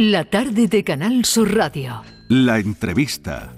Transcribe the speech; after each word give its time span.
La 0.00 0.24
tarde 0.24 0.68
de 0.68 0.84
Canal 0.84 1.24
Sur 1.24 1.56
Radio. 1.56 2.04
La 2.28 2.60
entrevista. 2.60 3.52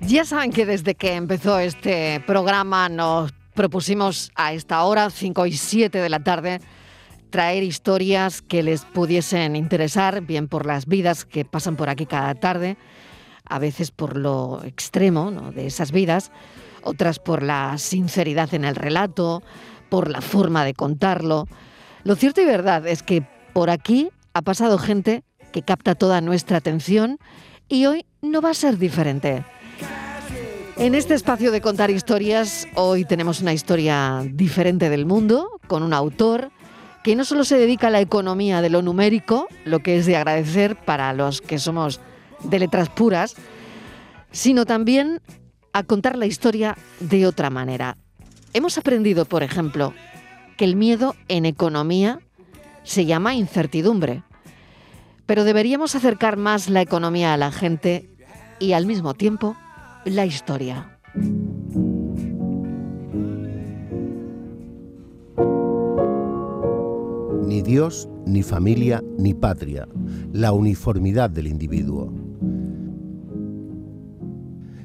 Ya 0.00 0.24
saben 0.24 0.52
que 0.52 0.64
desde 0.64 0.94
que 0.94 1.16
empezó 1.16 1.58
este 1.58 2.20
programa 2.26 2.88
nos 2.88 3.34
propusimos 3.52 4.32
a 4.34 4.54
esta 4.54 4.84
hora, 4.84 5.10
5 5.10 5.44
y 5.44 5.52
7 5.52 5.98
de 5.98 6.08
la 6.08 6.20
tarde, 6.24 6.62
traer 7.30 7.62
historias 7.62 8.42
que 8.42 8.62
les 8.62 8.84
pudiesen 8.84 9.56
interesar, 9.56 10.20
bien 10.20 10.48
por 10.48 10.66
las 10.66 10.86
vidas 10.86 11.24
que 11.24 11.44
pasan 11.44 11.76
por 11.76 11.88
aquí 11.88 12.06
cada 12.06 12.34
tarde, 12.34 12.76
a 13.44 13.58
veces 13.58 13.90
por 13.90 14.16
lo 14.16 14.62
extremo 14.64 15.30
de 15.52 15.66
esas 15.66 15.92
vidas, 15.92 16.30
otras 16.82 17.18
por 17.18 17.42
la 17.42 17.78
sinceridad 17.78 18.52
en 18.54 18.64
el 18.64 18.76
relato, 18.76 19.42
por 19.88 20.10
la 20.10 20.20
forma 20.20 20.64
de 20.64 20.74
contarlo. 20.74 21.46
Lo 22.04 22.14
cierto 22.14 22.40
y 22.40 22.44
verdad 22.44 22.86
es 22.86 23.02
que 23.02 23.22
por 23.52 23.70
aquí 23.70 24.10
ha 24.34 24.42
pasado 24.42 24.78
gente 24.78 25.24
que 25.52 25.62
capta 25.62 25.94
toda 25.94 26.20
nuestra 26.20 26.58
atención 26.58 27.18
y 27.68 27.86
hoy 27.86 28.06
no 28.22 28.40
va 28.40 28.50
a 28.50 28.54
ser 28.54 28.78
diferente. 28.78 29.44
En 30.76 30.94
este 30.94 31.14
espacio 31.14 31.50
de 31.50 31.60
contar 31.60 31.90
historias, 31.90 32.66
hoy 32.74 33.04
tenemos 33.04 33.40
una 33.40 33.52
historia 33.52 34.22
diferente 34.24 34.88
del 34.88 35.04
mundo, 35.04 35.60
con 35.66 35.82
un 35.82 35.92
autor, 35.92 36.50
que 37.02 37.16
no 37.16 37.24
solo 37.24 37.44
se 37.44 37.58
dedica 37.58 37.86
a 37.86 37.90
la 37.90 38.00
economía 38.00 38.60
de 38.62 38.70
lo 38.70 38.82
numérico, 38.82 39.48
lo 39.64 39.80
que 39.80 39.96
es 39.96 40.06
de 40.06 40.16
agradecer 40.16 40.76
para 40.76 41.12
los 41.12 41.40
que 41.40 41.58
somos 41.58 42.00
de 42.44 42.58
letras 42.58 42.88
puras, 42.88 43.36
sino 44.30 44.66
también 44.66 45.20
a 45.72 45.82
contar 45.82 46.16
la 46.18 46.26
historia 46.26 46.76
de 47.00 47.26
otra 47.26 47.50
manera. 47.50 47.96
Hemos 48.52 48.78
aprendido, 48.78 49.24
por 49.24 49.42
ejemplo, 49.42 49.94
que 50.56 50.64
el 50.64 50.76
miedo 50.76 51.14
en 51.28 51.46
economía 51.46 52.20
se 52.82 53.06
llama 53.06 53.34
incertidumbre, 53.34 54.22
pero 55.26 55.44
deberíamos 55.44 55.94
acercar 55.94 56.36
más 56.36 56.68
la 56.68 56.82
economía 56.82 57.32
a 57.32 57.36
la 57.36 57.52
gente 57.52 58.10
y 58.58 58.72
al 58.72 58.86
mismo 58.86 59.14
tiempo 59.14 59.56
la 60.04 60.26
historia. 60.26 60.98
Ni 67.50 67.62
Dios, 67.62 68.08
ni 68.26 68.44
familia, 68.44 69.02
ni 69.18 69.34
patria. 69.34 69.88
La 70.32 70.52
uniformidad 70.52 71.30
del 71.30 71.48
individuo. 71.48 72.14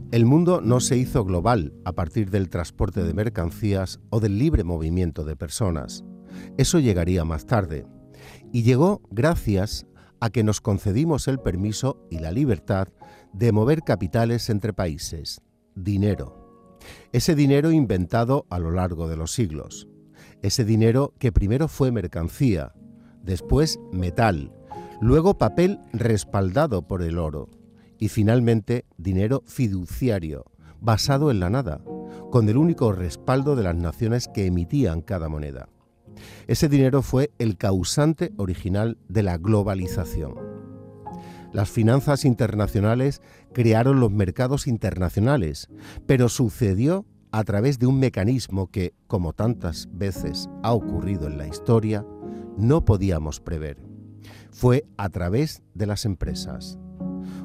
El 0.09 0.25
mundo 0.25 0.61
no 0.61 0.79
se 0.79 0.97
hizo 0.97 1.23
global 1.25 1.75
a 1.85 1.91
partir 1.91 2.31
del 2.31 2.49
transporte 2.49 3.03
de 3.03 3.13
mercancías 3.13 3.99
o 4.09 4.19
del 4.19 4.39
libre 4.39 4.63
movimiento 4.63 5.23
de 5.23 5.35
personas. 5.35 6.03
Eso 6.57 6.79
llegaría 6.79 7.23
más 7.23 7.45
tarde. 7.45 7.85
Y 8.51 8.63
llegó 8.63 8.99
gracias 9.11 9.85
a 10.19 10.31
que 10.31 10.43
nos 10.43 10.59
concedimos 10.59 11.27
el 11.27 11.37
permiso 11.37 12.03
y 12.09 12.17
la 12.17 12.31
libertad 12.31 12.87
de 13.31 13.51
mover 13.51 13.83
capitales 13.83 14.49
entre 14.49 14.73
países. 14.73 15.39
Dinero. 15.75 16.79
Ese 17.11 17.35
dinero 17.35 17.69
inventado 17.69 18.47
a 18.49 18.57
lo 18.57 18.71
largo 18.71 19.07
de 19.07 19.17
los 19.17 19.33
siglos. 19.33 19.87
Ese 20.45 20.63
dinero 20.63 21.11
que 21.17 21.31
primero 21.31 21.67
fue 21.67 21.91
mercancía, 21.91 22.71
después 23.23 23.79
metal, 23.91 24.53
luego 25.01 25.39
papel 25.39 25.79
respaldado 25.91 26.83
por 26.83 27.01
el 27.01 27.17
oro 27.17 27.49
y 27.97 28.09
finalmente 28.09 28.85
dinero 28.95 29.41
fiduciario, 29.47 30.45
basado 30.79 31.31
en 31.31 31.39
la 31.39 31.49
nada, 31.49 31.81
con 32.29 32.47
el 32.47 32.57
único 32.57 32.91
respaldo 32.91 33.55
de 33.55 33.63
las 33.63 33.75
naciones 33.75 34.27
que 34.27 34.45
emitían 34.45 35.01
cada 35.01 35.29
moneda. 35.29 35.67
Ese 36.45 36.69
dinero 36.69 37.01
fue 37.01 37.31
el 37.39 37.57
causante 37.57 38.31
original 38.37 38.99
de 39.09 39.23
la 39.23 39.39
globalización. 39.39 40.35
Las 41.53 41.71
finanzas 41.71 42.23
internacionales 42.23 43.19
crearon 43.51 43.99
los 43.99 44.11
mercados 44.11 44.67
internacionales, 44.67 45.69
pero 46.05 46.29
sucedió 46.29 47.03
a 47.35 47.43
través 47.43 47.79
de 47.79 47.85
un 47.85 47.99
mecanismo 47.99 48.71
que, 48.71 48.93
como 49.07 49.33
tantas 49.33 49.89
veces 49.91 50.47
ha 50.63 50.71
ocurrido 50.71 51.27
en 51.27 51.37
la 51.37 51.45
historia, 51.45 52.05
no 52.57 52.85
podíamos 52.85 53.41
prever. 53.41 53.77
Fue 54.51 54.85
a 54.95 55.09
través 55.09 55.61
de 55.73 55.85
las 55.85 56.05
empresas. 56.05 56.79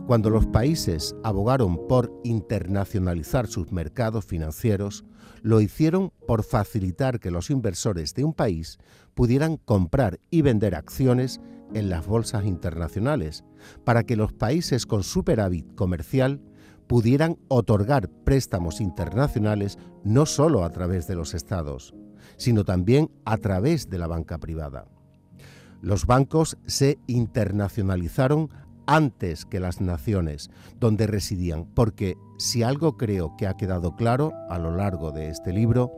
Cuando 0.07 0.31
los 0.31 0.47
países 0.47 1.17
abogaron 1.25 1.89
por 1.89 2.13
internacionalizar 2.23 3.49
sus 3.49 3.73
mercados 3.73 4.25
financieros, 4.25 5.05
lo 5.43 5.61
hicieron 5.61 6.13
por 6.25 6.45
facilitar 6.45 7.19
que 7.19 7.33
los 7.33 7.51
inversores 7.51 8.15
de 8.15 8.23
un 8.23 8.33
país 8.33 8.79
pudieran 9.15 9.57
comprar 9.57 10.21
y 10.31 10.43
vender 10.43 10.77
acciones 10.77 11.41
en 11.75 11.91
las 11.91 12.07
bolsas 12.07 12.45
internacionales, 12.45 13.43
para 13.83 14.05
que 14.05 14.15
los 14.15 14.33
países 14.33 14.87
con 14.87 15.03
superávit 15.03 15.75
comercial 15.75 16.41
pudieran 16.91 17.39
otorgar 17.47 18.09
préstamos 18.25 18.81
internacionales 18.81 19.79
no 20.03 20.27
solo 20.27 20.65
a 20.65 20.71
través 20.71 21.07
de 21.07 21.15
los 21.15 21.35
estados, 21.35 21.95
sino 22.37 22.65
también 22.65 23.13
a 23.25 23.37
través 23.37 23.89
de 23.89 23.97
la 23.97 24.09
banca 24.09 24.39
privada. 24.39 24.89
Los 25.83 26.05
bancos 26.05 26.59
se 26.67 26.99
internacionalizaron 27.07 28.51
antes 28.89 29.47
que 29.47 29.61
las 29.61 29.81
naciones 29.81 30.51
donde 30.81 31.07
residían, 31.07 31.65
porque 31.77 32.17
si 32.39 32.65
algo 32.65 32.97
creo 32.97 33.37
que 33.37 33.47
ha 33.47 33.57
quedado 33.57 33.95
claro 33.95 34.33
a 34.49 34.59
lo 34.59 34.75
largo 34.75 35.13
de 35.13 35.29
este 35.29 35.53
libro, 35.53 35.93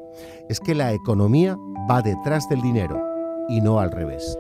es 0.51 0.61
que 0.61 0.75
la 0.75 0.93
economía 0.93 1.57
va 1.91 2.03
detrás 2.03 2.51
del 2.51 2.61
dinero 2.61 3.03
y 3.49 3.63
no 3.63 3.81
al 3.81 3.93
revés. 3.93 4.37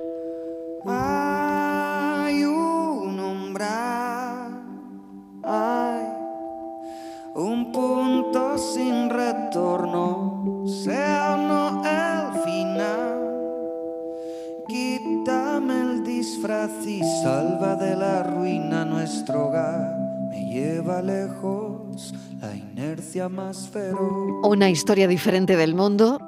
Una 24.42 24.70
historia 24.70 25.06
diferente 25.06 25.56
del 25.56 25.74
mundo 25.74 26.18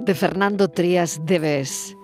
de 0.00 0.14
Fernando 0.14 0.68
Trías 0.68 1.20
Deves. 1.24 1.96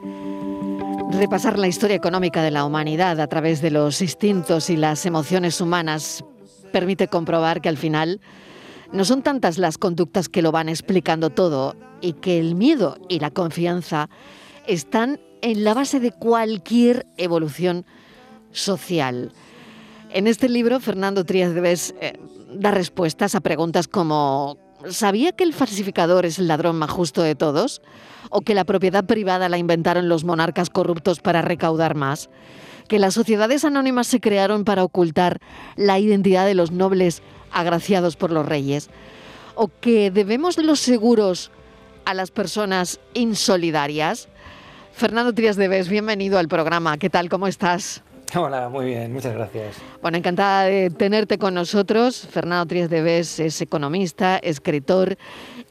Repasar 1.12 1.56
la 1.56 1.68
historia 1.68 1.96
económica 1.96 2.42
de 2.42 2.50
la 2.50 2.64
humanidad 2.64 3.20
a 3.20 3.28
través 3.28 3.62
de 3.62 3.70
los 3.70 4.02
instintos 4.02 4.68
y 4.68 4.76
las 4.76 5.06
emociones 5.06 5.60
humanas 5.60 6.24
permite 6.72 7.06
comprobar 7.06 7.60
que 7.60 7.68
al 7.68 7.76
final 7.76 8.20
no 8.92 9.04
son 9.04 9.22
tantas 9.22 9.56
las 9.56 9.78
conductas 9.78 10.28
que 10.28 10.42
lo 10.42 10.50
van 10.50 10.68
explicando 10.68 11.30
todo 11.30 11.76
y 12.00 12.14
que 12.14 12.40
el 12.40 12.56
miedo 12.56 12.98
y 13.08 13.20
la 13.20 13.30
confianza 13.30 14.08
están 14.66 15.20
en 15.42 15.62
la 15.62 15.74
base 15.74 16.00
de 16.00 16.10
cualquier 16.10 17.06
evolución 17.16 17.86
social. 18.50 19.32
En 20.10 20.26
este 20.26 20.48
libro, 20.48 20.80
Fernando 20.80 21.24
Trías 21.24 21.54
de 21.54 21.72
eh, 22.00 22.18
da 22.58 22.70
respuestas 22.70 23.34
a 23.34 23.40
preguntas 23.40 23.88
como 23.88 24.58
¿sabía 24.88 25.32
que 25.32 25.44
el 25.44 25.54
falsificador 25.54 26.26
es 26.26 26.38
el 26.38 26.48
ladrón 26.48 26.76
más 26.76 26.90
justo 26.90 27.22
de 27.22 27.34
todos? 27.34 27.82
¿O 28.30 28.40
que 28.40 28.54
la 28.54 28.64
propiedad 28.64 29.04
privada 29.04 29.48
la 29.48 29.58
inventaron 29.58 30.08
los 30.08 30.24
monarcas 30.24 30.70
corruptos 30.70 31.20
para 31.20 31.42
recaudar 31.42 31.94
más? 31.94 32.28
¿Que 32.88 32.98
las 32.98 33.14
sociedades 33.14 33.64
anónimas 33.64 34.06
se 34.06 34.20
crearon 34.20 34.64
para 34.64 34.84
ocultar 34.84 35.40
la 35.76 35.98
identidad 35.98 36.46
de 36.46 36.54
los 36.54 36.70
nobles 36.70 37.22
agraciados 37.56 38.16
por 38.16 38.30
los 38.30 38.46
reyes, 38.46 38.90
o 39.54 39.70
que 39.80 40.10
debemos 40.10 40.58
los 40.58 40.80
seguros 40.80 41.50
a 42.04 42.14
las 42.14 42.30
personas 42.30 43.00
insolidarias. 43.14 44.28
Fernando 44.92 45.32
Trías 45.32 45.56
Deves, 45.56 45.88
bienvenido 45.88 46.38
al 46.38 46.48
programa. 46.48 46.98
¿Qué 46.98 47.10
tal? 47.10 47.28
¿Cómo 47.28 47.46
estás? 47.46 48.02
Hola, 48.34 48.68
muy 48.68 48.86
bien, 48.86 49.12
muchas 49.12 49.34
gracias. 49.34 49.76
Bueno, 50.02 50.18
encantada 50.18 50.64
de 50.64 50.90
tenerte 50.90 51.38
con 51.38 51.54
nosotros. 51.54 52.26
Fernando 52.30 52.66
Trías 52.66 52.90
Deves 52.90 53.38
es 53.40 53.60
economista, 53.60 54.38
escritor 54.38 55.16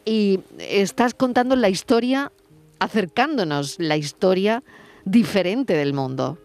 y 0.06 0.40
estás 0.60 1.14
contando 1.14 1.56
la 1.56 1.70
historia, 1.70 2.32
acercándonos 2.80 3.78
la 3.80 3.98
historia 3.98 4.64
diferente 5.04 5.74
del 5.74 5.94
mundo. 5.94 6.38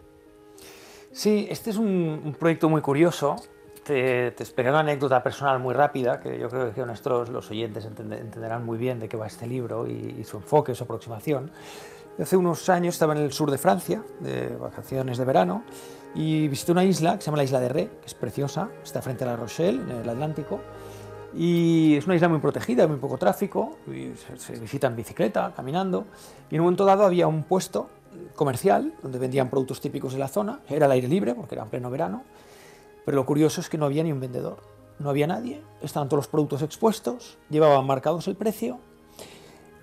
Sí, 1.11 1.47
este 1.49 1.69
es 1.69 1.77
un 1.77 2.35
proyecto 2.39 2.69
muy 2.69 2.81
curioso 2.81 3.37
te, 3.83 4.31
te, 4.31 4.61
una 4.61 4.79
anécdota 4.79 5.23
personal 5.23 5.59
muy 5.59 5.73
rápida, 5.73 6.19
que 6.19 6.37
yo 6.37 6.49
creo 6.49 6.73
que 6.73 6.85
nuestros 6.85 7.29
los 7.29 7.49
oyentes 7.49 7.85
entenderán 7.85 8.65
muy 8.65 8.77
bien 8.77 8.99
de 8.99 9.09
qué 9.09 9.17
va 9.17 9.27
este 9.27 9.47
libro 9.47 9.87
y, 9.87 10.23
su 10.23 10.37
enfoque, 10.37 10.75
su 10.75 10.83
aproximación. 10.83 11.51
Hace 12.19 12.37
unos 12.37 12.69
años 12.69 12.95
estaba 12.95 13.13
en 13.13 13.21
el 13.21 13.31
sur 13.31 13.49
de 13.49 13.57
Francia, 13.57 14.03
de 14.19 14.55
vacaciones 14.55 15.17
de 15.17 15.25
verano, 15.25 15.63
y 16.13 16.47
visité 16.49 16.71
una 16.71 16.83
isla 16.83 17.15
que 17.15 17.21
se 17.21 17.27
llama 17.27 17.37
la 17.37 17.43
isla 17.43 17.59
de 17.59 17.69
Ré, 17.69 17.89
que 17.99 18.07
es 18.07 18.13
preciosa, 18.13 18.69
está 18.83 19.01
frente 19.01 19.23
a 19.23 19.27
La 19.27 19.35
Rochelle, 19.35 19.81
en 19.81 19.91
el 19.91 20.09
Atlántico, 20.09 20.59
y 21.33 21.95
es 21.95 22.05
una 22.05 22.15
isla 22.15 22.27
muy 22.27 22.39
protegida, 22.39 22.87
muy 22.87 22.97
poco 22.97 23.17
tráfico, 23.17 23.77
y 23.87 24.13
se, 24.15 24.37
se 24.37 24.59
visita 24.59 24.87
en 24.87 24.95
bicicleta, 24.95 25.53
caminando, 25.55 26.05
y 26.49 26.55
en 26.55 26.61
un 26.61 26.65
momento 26.65 26.85
dado 26.85 27.05
había 27.05 27.27
un 27.27 27.43
puesto 27.43 27.89
comercial 28.35 28.93
donde 29.01 29.17
vendían 29.17 29.49
productos 29.49 29.79
típicos 29.79 30.13
de 30.13 30.19
la 30.19 30.27
zona, 30.27 30.59
era 30.67 30.85
al 30.85 30.91
aire 30.91 31.07
libre 31.07 31.33
porque 31.33 31.55
era 31.55 31.63
en 31.63 31.69
pleno 31.69 31.89
verano, 31.89 32.23
pero 33.05 33.15
lo 33.15 33.25
curioso 33.25 33.61
es 33.61 33.69
que 33.69 33.77
no 33.77 33.85
había 33.85 34.03
ni 34.03 34.11
un 34.11 34.19
vendedor, 34.19 34.57
no 34.99 35.09
había 35.09 35.27
nadie, 35.27 35.63
estaban 35.81 36.09
todos 36.09 36.25
los 36.25 36.27
productos 36.27 36.61
expuestos, 36.61 37.37
llevaban 37.49 37.85
marcados 37.85 38.27
el 38.27 38.35
precio, 38.35 38.79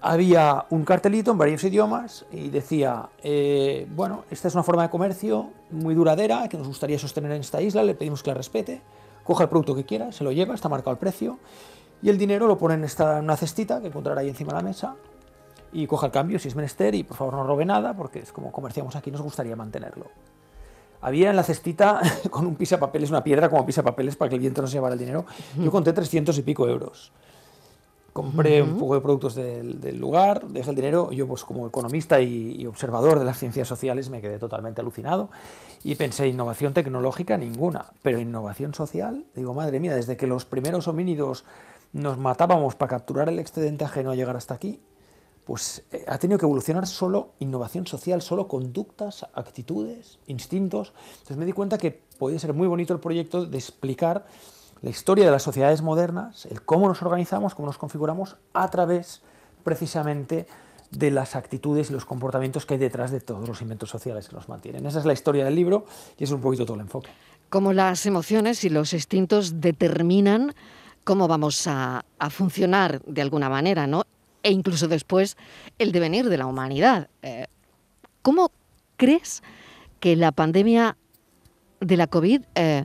había 0.00 0.66
un 0.70 0.84
cartelito 0.84 1.32
en 1.32 1.38
varios 1.38 1.64
idiomas 1.64 2.24
y 2.30 2.48
decía, 2.48 3.08
eh, 3.22 3.86
bueno, 3.94 4.24
esta 4.30 4.48
es 4.48 4.54
una 4.54 4.62
forma 4.62 4.82
de 4.82 4.90
comercio 4.90 5.50
muy 5.70 5.94
duradera 5.94 6.48
que 6.48 6.56
nos 6.56 6.68
gustaría 6.68 6.98
sostener 6.98 7.32
en 7.32 7.40
esta 7.40 7.60
isla, 7.60 7.82
le 7.82 7.94
pedimos 7.94 8.22
que 8.22 8.30
la 8.30 8.34
respete, 8.34 8.80
coja 9.24 9.44
el 9.44 9.48
producto 9.48 9.74
que 9.74 9.84
quiera, 9.84 10.12
se 10.12 10.24
lo 10.24 10.32
lleva, 10.32 10.54
está 10.54 10.68
marcado 10.68 10.92
el 10.92 10.98
precio 10.98 11.38
y 12.00 12.10
el 12.10 12.18
dinero 12.18 12.46
lo 12.46 12.56
pone 12.56 12.74
en, 12.74 12.84
esta, 12.84 13.18
en 13.18 13.24
una 13.24 13.36
cestita 13.36 13.80
que 13.80 13.88
encontrará 13.88 14.20
ahí 14.20 14.28
encima 14.28 14.52
de 14.52 14.56
la 14.58 14.62
mesa 14.62 14.94
y 15.72 15.86
coja 15.86 16.06
el 16.06 16.12
cambio 16.12 16.38
si 16.38 16.48
es 16.48 16.54
menester 16.54 16.94
y 16.94 17.02
por 17.02 17.16
favor 17.16 17.34
no 17.34 17.44
robe 17.44 17.64
nada 17.64 17.94
porque 17.94 18.20
es 18.20 18.32
como 18.32 18.52
comerciamos 18.52 18.94
aquí, 18.94 19.10
nos 19.10 19.22
gustaría 19.22 19.56
mantenerlo. 19.56 20.06
Había 21.00 21.30
en 21.30 21.36
la 21.36 21.42
cestita 21.42 22.00
con 22.30 22.46
un 22.46 22.56
pisapapeles, 22.56 23.10
una 23.10 23.22
piedra 23.22 23.48
como 23.48 23.66
pisapapeles 23.66 24.16
para 24.16 24.28
que 24.28 24.36
el 24.36 24.40
viento 24.40 24.62
no 24.62 24.68
se 24.68 24.74
llevara 24.74 24.94
el 24.94 24.98
dinero. 24.98 25.26
Yo 25.56 25.70
conté 25.70 25.92
300 25.92 26.36
y 26.38 26.42
pico 26.42 26.68
euros. 26.68 27.12
Compré 28.12 28.62
un 28.62 28.78
poco 28.78 28.94
de 28.94 29.00
productos 29.00 29.34
del, 29.34 29.80
del, 29.80 29.98
lugar, 29.98 30.48
dejé 30.48 30.70
el 30.70 30.76
dinero. 30.76 31.12
Yo, 31.12 31.28
pues 31.28 31.44
como 31.44 31.66
economista 31.66 32.20
y, 32.20 32.56
y, 32.58 32.66
observador 32.66 33.18
de 33.18 33.24
las 33.24 33.38
ciencias 33.38 33.68
sociales, 33.68 34.10
me 34.10 34.20
quedé 34.20 34.38
totalmente 34.38 34.80
alucinado 34.80 35.30
y 35.84 35.94
pensé, 35.94 36.26
innovación 36.26 36.74
tecnológica 36.74 37.36
ninguna, 37.36 37.86
pero 38.02 38.18
innovación 38.18 38.74
social, 38.74 39.24
digo, 39.36 39.54
madre 39.54 39.78
mía, 39.78 39.94
desde 39.94 40.16
que 40.16 40.26
los 40.26 40.44
primeros 40.44 40.88
homínidos 40.88 41.44
nos 41.92 42.18
matábamos 42.18 42.74
para 42.74 42.90
capturar 42.90 43.28
el 43.28 43.38
excedente 43.38 43.84
ajeno 43.84 44.10
a 44.10 44.14
llegar 44.14 44.36
hasta 44.36 44.54
aquí, 44.54 44.80
pues 45.48 45.82
eh, 45.92 46.04
ha 46.06 46.18
tenido 46.18 46.38
que 46.38 46.44
evolucionar 46.44 46.86
solo 46.86 47.30
innovación 47.38 47.86
social, 47.86 48.20
solo 48.20 48.48
conductas, 48.48 49.26
actitudes, 49.32 50.18
instintos. 50.26 50.92
Entonces 51.12 51.36
me 51.38 51.46
di 51.46 51.52
cuenta 51.52 51.78
que 51.78 52.02
podía 52.18 52.38
ser 52.38 52.52
muy 52.52 52.68
bonito 52.68 52.92
el 52.92 53.00
proyecto 53.00 53.46
de 53.46 53.56
explicar 53.56 54.26
la 54.82 54.90
historia 54.90 55.24
de 55.24 55.30
las 55.30 55.42
sociedades 55.42 55.82
modernas, 55.82 56.46
el 56.46 56.62
cómo 56.62 56.88
nos 56.88 57.02
organizamos, 57.02 57.54
cómo 57.54 57.66
nos 57.66 57.78
configuramos 57.78 58.36
a 58.52 58.68
través 58.70 59.22
precisamente 59.64 60.46
de 60.90 61.10
las 61.10 61.36
actitudes 61.36 61.90
y 61.90 61.92
los 61.92 62.04
comportamientos 62.04 62.64
que 62.64 62.74
hay 62.74 62.80
detrás 62.80 63.10
de 63.10 63.20
todos 63.20 63.46
los 63.48 63.60
inventos 63.60 63.90
sociales 63.90 64.28
que 64.28 64.34
nos 64.34 64.48
mantienen. 64.48 64.86
Esa 64.86 65.00
es 65.00 65.04
la 65.04 65.12
historia 65.12 65.44
del 65.44 65.54
libro 65.54 65.84
y 66.16 66.24
es 66.24 66.30
un 66.30 66.40
poquito 66.40 66.64
todo 66.64 66.76
el 66.76 66.82
enfoque. 66.82 67.10
Cómo 67.50 67.72
las 67.72 68.06
emociones 68.06 68.64
y 68.64 68.70
los 68.70 68.92
instintos 68.92 69.60
determinan 69.60 70.54
cómo 71.04 71.28
vamos 71.28 71.66
a, 71.66 72.04
a 72.18 72.30
funcionar 72.30 73.02
de 73.02 73.22
alguna 73.22 73.48
manera, 73.48 73.86
¿no? 73.86 74.04
E 74.42 74.50
incluso 74.50 74.88
después 74.88 75.36
el 75.78 75.92
devenir 75.92 76.28
de 76.28 76.38
la 76.38 76.46
humanidad. 76.46 77.08
Eh, 77.22 77.46
¿Cómo 78.22 78.50
crees 78.96 79.42
que 80.00 80.16
la 80.16 80.32
pandemia 80.32 80.96
de 81.80 81.96
la 81.96 82.06
COVID 82.06 82.42
eh, 82.54 82.84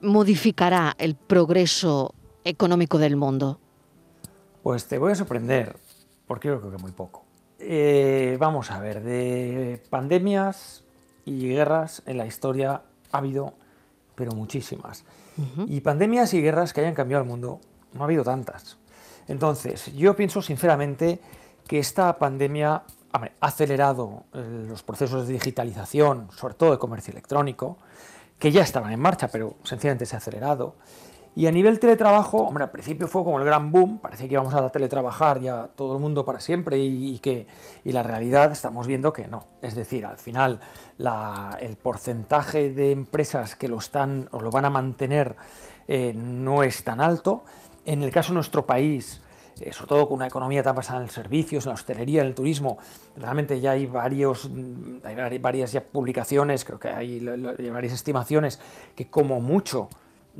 modificará 0.00 0.94
el 0.98 1.14
progreso 1.14 2.14
económico 2.44 2.98
del 2.98 3.16
mundo? 3.16 3.58
Pues 4.62 4.86
te 4.86 4.98
voy 4.98 5.12
a 5.12 5.14
sorprender, 5.14 5.76
porque 6.26 6.48
yo 6.48 6.60
creo 6.60 6.72
que 6.72 6.78
muy 6.78 6.92
poco. 6.92 7.24
Eh, 7.58 8.36
vamos 8.38 8.70
a 8.70 8.78
ver, 8.80 9.02
de 9.02 9.82
pandemias 9.90 10.84
y 11.24 11.48
guerras 11.48 12.02
en 12.06 12.18
la 12.18 12.26
historia 12.26 12.82
ha 13.12 13.18
habido, 13.18 13.54
pero 14.14 14.32
muchísimas. 14.32 15.04
Uh 15.36 15.42
-huh. 15.42 15.64
Y 15.68 15.80
pandemias 15.80 16.34
y 16.34 16.40
guerras 16.40 16.72
que 16.72 16.80
hayan 16.80 16.94
cambiado 16.94 17.22
el 17.22 17.28
mundo, 17.28 17.60
no 17.92 18.02
ha 18.02 18.04
habido 18.04 18.24
tantas. 18.24 18.78
Entonces, 19.26 19.94
yo 19.94 20.16
pienso 20.16 20.40
sinceramente 20.40 21.20
que 21.66 21.78
esta 21.78 22.18
pandemia 22.18 22.82
ha 23.12 23.30
acelerado 23.40 24.24
eh, 24.32 24.64
los 24.68 24.82
procesos 24.82 25.26
de 25.26 25.34
digitalización, 25.34 26.28
sobre 26.32 26.54
todo 26.54 26.72
de 26.72 26.78
comercio 26.78 27.12
electrónico, 27.12 27.78
que 28.38 28.52
ya 28.52 28.62
estaban 28.62 28.92
en 28.92 29.00
marcha, 29.00 29.28
pero 29.28 29.56
sencillamente 29.64 30.06
se 30.06 30.16
ha 30.16 30.18
acelerado. 30.18 30.76
Y 31.34 31.46
a 31.46 31.52
nivel 31.52 31.78
teletrabajo, 31.78 32.38
hombre, 32.38 32.64
al 32.64 32.70
principio 32.70 33.06
fue 33.06 33.22
como 33.22 33.38
el 33.38 33.44
gran 33.44 33.70
boom, 33.70 33.98
parecía 33.98 34.26
que 34.26 34.34
íbamos 34.34 34.54
a 34.54 34.70
teletrabajar 34.70 35.40
ya 35.40 35.68
todo 35.76 35.94
el 35.94 36.00
mundo 36.00 36.24
para 36.24 36.40
siempre 36.40 36.78
y, 36.78 37.14
y 37.14 37.18
que 37.20 37.46
y 37.84 37.92
la 37.92 38.02
realidad 38.02 38.50
estamos 38.50 38.88
viendo 38.88 39.12
que 39.12 39.28
no. 39.28 39.46
Es 39.62 39.76
decir, 39.76 40.04
al 40.04 40.18
final 40.18 40.58
la, 40.96 41.56
el 41.60 41.76
porcentaje 41.76 42.70
de 42.72 42.90
empresas 42.90 43.54
que 43.54 43.68
lo 43.68 43.78
están 43.78 44.28
o 44.32 44.40
lo 44.40 44.50
van 44.50 44.64
a 44.64 44.70
mantener 44.70 45.36
eh, 45.86 46.12
no 46.12 46.64
es 46.64 46.82
tan 46.82 47.00
alto. 47.00 47.44
En 47.84 48.02
el 48.02 48.10
caso 48.10 48.32
de 48.32 48.34
nuestro 48.34 48.66
país, 48.66 49.22
sobre 49.72 49.88
todo 49.88 50.08
con 50.08 50.16
una 50.16 50.26
economía 50.26 50.62
tan 50.62 50.76
basada 50.76 51.02
en 51.02 51.08
servicios, 51.08 51.66
en 51.66 51.70
la 51.70 51.74
hostelería, 51.74 52.22
en 52.22 52.28
el 52.28 52.34
turismo, 52.34 52.78
realmente 53.16 53.60
ya 53.60 53.72
hay, 53.72 53.86
varios, 53.86 54.50
hay 55.04 55.38
varias 55.38 55.72
ya 55.72 55.82
publicaciones, 55.82 56.64
creo 56.64 56.78
que 56.78 56.88
hay, 56.88 57.26
hay 57.26 57.70
varias 57.70 57.92
estimaciones 57.92 58.60
que 58.94 59.08
como 59.08 59.40
mucho 59.40 59.88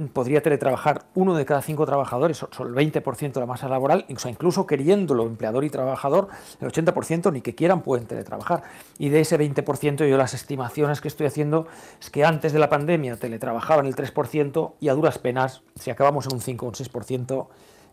podría 0.06 0.42
teletrabajar 0.42 1.06
uno 1.16 1.34
de 1.34 1.44
cada 1.44 1.60
cinco 1.60 1.84
trabajadores, 1.84 2.36
son 2.36 2.68
el 2.68 2.74
20% 2.74 3.32
de 3.32 3.40
la 3.40 3.46
masa 3.46 3.68
laboral, 3.68 4.04
incluso 4.08 4.66
queriéndolo 4.66 5.26
empleador 5.26 5.64
y 5.64 5.70
trabajador, 5.70 6.28
el 6.60 6.70
80% 6.70 7.32
ni 7.32 7.40
que 7.40 7.56
quieran 7.56 7.82
pueden 7.82 8.06
teletrabajar. 8.06 8.62
Y 8.98 9.08
de 9.08 9.20
ese 9.20 9.38
20% 9.38 10.08
yo 10.08 10.16
las 10.16 10.34
estimaciones 10.34 11.00
que 11.00 11.08
estoy 11.08 11.26
haciendo 11.26 11.66
es 12.00 12.10
que 12.10 12.24
antes 12.24 12.52
de 12.52 12.60
la 12.60 12.68
pandemia 12.68 13.16
teletrabajaban 13.16 13.86
el 13.86 13.96
3% 13.96 14.74
y 14.78 14.88
a 14.88 14.94
duras 14.94 15.18
penas, 15.18 15.62
si 15.74 15.90
acabamos 15.90 16.26
en 16.26 16.34
un 16.34 16.40
5 16.40 16.64
o 16.64 16.68
un 16.68 16.74
6%, 16.74 17.46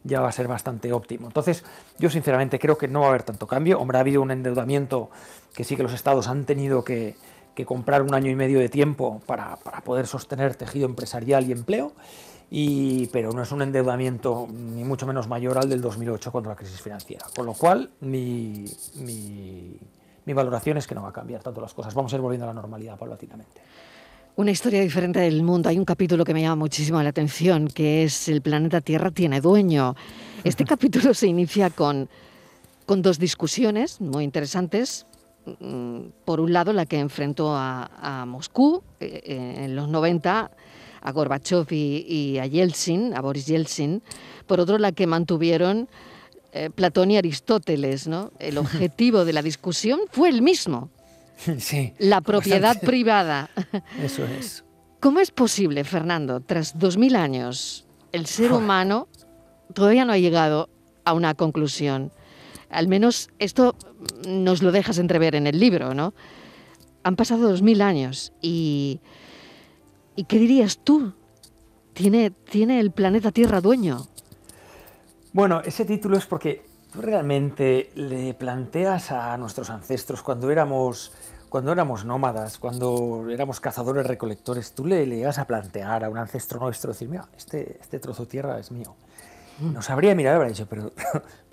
ya 0.05 0.21
va 0.21 0.29
a 0.29 0.31
ser 0.31 0.47
bastante 0.47 0.93
óptimo. 0.93 1.27
Entonces, 1.27 1.63
yo 1.97 2.09
sinceramente 2.09 2.59
creo 2.59 2.77
que 2.77 2.87
no 2.87 3.01
va 3.01 3.07
a 3.07 3.09
haber 3.09 3.23
tanto 3.23 3.47
cambio. 3.47 3.79
Hombre, 3.79 3.97
ha 3.97 4.01
habido 4.01 4.21
un 4.21 4.31
endeudamiento 4.31 5.09
que 5.53 5.63
sí 5.63 5.75
que 5.75 5.83
los 5.83 5.93
estados 5.93 6.27
han 6.27 6.45
tenido 6.45 6.83
que, 6.83 7.15
que 7.55 7.65
comprar 7.65 8.03
un 8.03 8.13
año 8.13 8.29
y 8.29 8.35
medio 8.35 8.59
de 8.59 8.69
tiempo 8.69 9.21
para, 9.25 9.55
para, 9.57 9.81
poder 9.81 10.05
sostener 10.05 10.55
tejido 10.55 10.85
empresarial 10.85 11.47
y 11.49 11.51
empleo, 11.51 11.93
y, 12.51 13.07
pero 13.07 13.31
no 13.31 13.41
es 13.41 13.51
un 13.51 13.63
endeudamiento 13.63 14.47
ni 14.51 14.83
mucho 14.83 15.07
menos 15.07 15.27
mayor 15.27 15.57
al 15.57 15.67
del 15.67 15.81
2008 15.81 16.31
cuando 16.31 16.51
la 16.51 16.55
crisis 16.55 16.79
financiera. 16.79 17.25
Con 17.35 17.47
lo 17.47 17.53
cual, 17.53 17.89
mi, 18.01 18.65
mi, 18.95 19.79
mi 20.25 20.33
valoración 20.33 20.77
es 20.77 20.85
que 20.85 20.93
no 20.93 21.01
va 21.01 21.09
a 21.09 21.13
cambiar 21.13 21.41
tanto 21.41 21.61
las 21.61 21.73
cosas. 21.73 21.95
Vamos 21.95 22.13
a 22.13 22.15
ir 22.15 22.21
volviendo 22.21 22.45
a 22.45 22.47
la 22.47 22.53
normalidad 22.53 22.97
paulatinamente. 22.99 23.61
Una 24.37 24.51
historia 24.51 24.81
diferente 24.81 25.21
del 25.21 25.43
mundo. 25.43 25.69
Hay 25.69 25.79
un 25.79 25.85
capítulo 25.85 26.25
que 26.25 26.33
me 26.33 26.41
llama 26.41 26.57
muchísimo 26.57 27.01
la 27.01 27.07
atención, 27.07 27.69
que 27.69 28.03
es 28.03 28.27
El 28.27 28.41
planeta 28.41 28.81
Tierra 28.81 29.09
tiene 29.09 29.39
dueño. 29.39 29.95
Este 30.43 30.65
capítulo 30.65 31.13
se 31.13 31.27
inicia 31.27 31.69
con, 31.69 32.09
con 32.85 33.01
dos 33.01 33.17
discusiones 33.17 34.01
muy 34.01 34.25
interesantes. 34.25 35.05
Mm, 35.61 36.07
por 36.25 36.41
un 36.41 36.51
lado, 36.51 36.73
la 36.73 36.85
que 36.85 36.99
enfrentó 36.99 37.55
a, 37.55 37.89
a 38.01 38.25
Moscú 38.25 38.83
eh, 38.99 39.61
en 39.63 39.73
los 39.73 39.87
90, 39.87 40.51
a 41.01 41.11
Gorbachev 41.13 41.71
y, 41.71 42.05
y, 42.05 42.39
a 42.39 42.45
Yeltsin, 42.45 43.13
a 43.15 43.21
Boris 43.21 43.45
Yeltsin. 43.45 44.03
Por 44.47 44.59
otro, 44.59 44.77
la 44.79 44.91
que 44.91 45.07
mantuvieron 45.07 45.87
eh, 46.51 46.69
Platón 46.75 47.09
y 47.11 47.17
Aristóteles. 47.17 48.05
¿no? 48.07 48.33
El 48.39 48.57
objetivo 48.57 49.23
de 49.23 49.31
la 49.31 49.41
discusión 49.41 50.01
fue 50.11 50.27
el 50.27 50.41
mismo. 50.41 50.89
Sí, 51.59 51.93
la 51.99 52.21
propiedad 52.21 52.61
bastante. 52.61 52.85
privada. 52.87 53.49
Eso 54.01 54.25
es. 54.25 54.63
¿Cómo 54.99 55.19
es 55.19 55.31
posible, 55.31 55.83
Fernando, 55.83 56.39
tras 56.39 56.79
dos 56.79 56.97
mil 56.97 57.15
años, 57.15 57.85
el 58.11 58.25
ser 58.25 58.51
humano 58.53 59.07
todavía 59.73 60.05
no 60.05 60.13
ha 60.13 60.17
llegado 60.17 60.69
a 61.03 61.13
una 61.13 61.35
conclusión? 61.35 62.11
Al 62.69 62.87
menos 62.87 63.29
esto 63.37 63.75
nos 64.27 64.63
lo 64.63 64.71
dejas 64.71 64.97
entrever 64.97 65.35
en 65.35 65.45
el 65.45 65.59
libro, 65.59 65.93
¿no? 65.93 66.13
Han 67.03 67.15
pasado 67.15 67.49
dos 67.49 67.61
mil 67.61 67.81
años 67.81 68.33
y, 68.41 68.99
y 70.15 70.23
¿qué 70.23 70.39
dirías 70.39 70.79
tú? 70.83 71.13
¿Tiene, 71.93 72.31
¿Tiene 72.31 72.79
el 72.79 72.91
planeta 72.91 73.31
Tierra 73.31 73.61
dueño? 73.61 74.07
Bueno, 75.33 75.61
ese 75.61 75.85
título 75.85 76.17
es 76.17 76.25
porque 76.25 76.64
tú 76.95 77.01
realmente 77.01 77.91
le 77.95 78.33
planteas 78.33 79.11
a 79.11 79.37
nuestros 79.37 79.69
ancestros 79.69 80.23
cuando 80.23 80.49
éramos 80.49 81.11
cuando 81.49 81.71
éramos 81.71 82.03
nómadas, 82.03 82.57
cuando 82.57 83.27
éramos 83.29 83.61
cazadores 83.61 84.05
recolectores, 84.05 84.73
tú 84.73 84.85
le, 84.85 85.05
le 85.05 85.17
llegas 85.17 85.37
a 85.37 85.45
plantear 85.45 86.03
a 86.03 86.09
un 86.09 86.17
ancestro 86.17 86.59
nuestro 86.59 86.91
decir, 86.91 87.07
mira, 87.07 87.29
este, 87.37 87.77
este 87.79 87.99
trozo 87.99 88.23
de 88.23 88.29
tierra 88.29 88.59
es 88.59 88.71
mío. 88.71 88.95
Nos 89.61 89.89
habría 89.89 90.13
mirado 90.15 90.35
y 90.35 90.37
habría 90.37 90.51
dicho, 90.51 90.67
pero, 90.69 90.91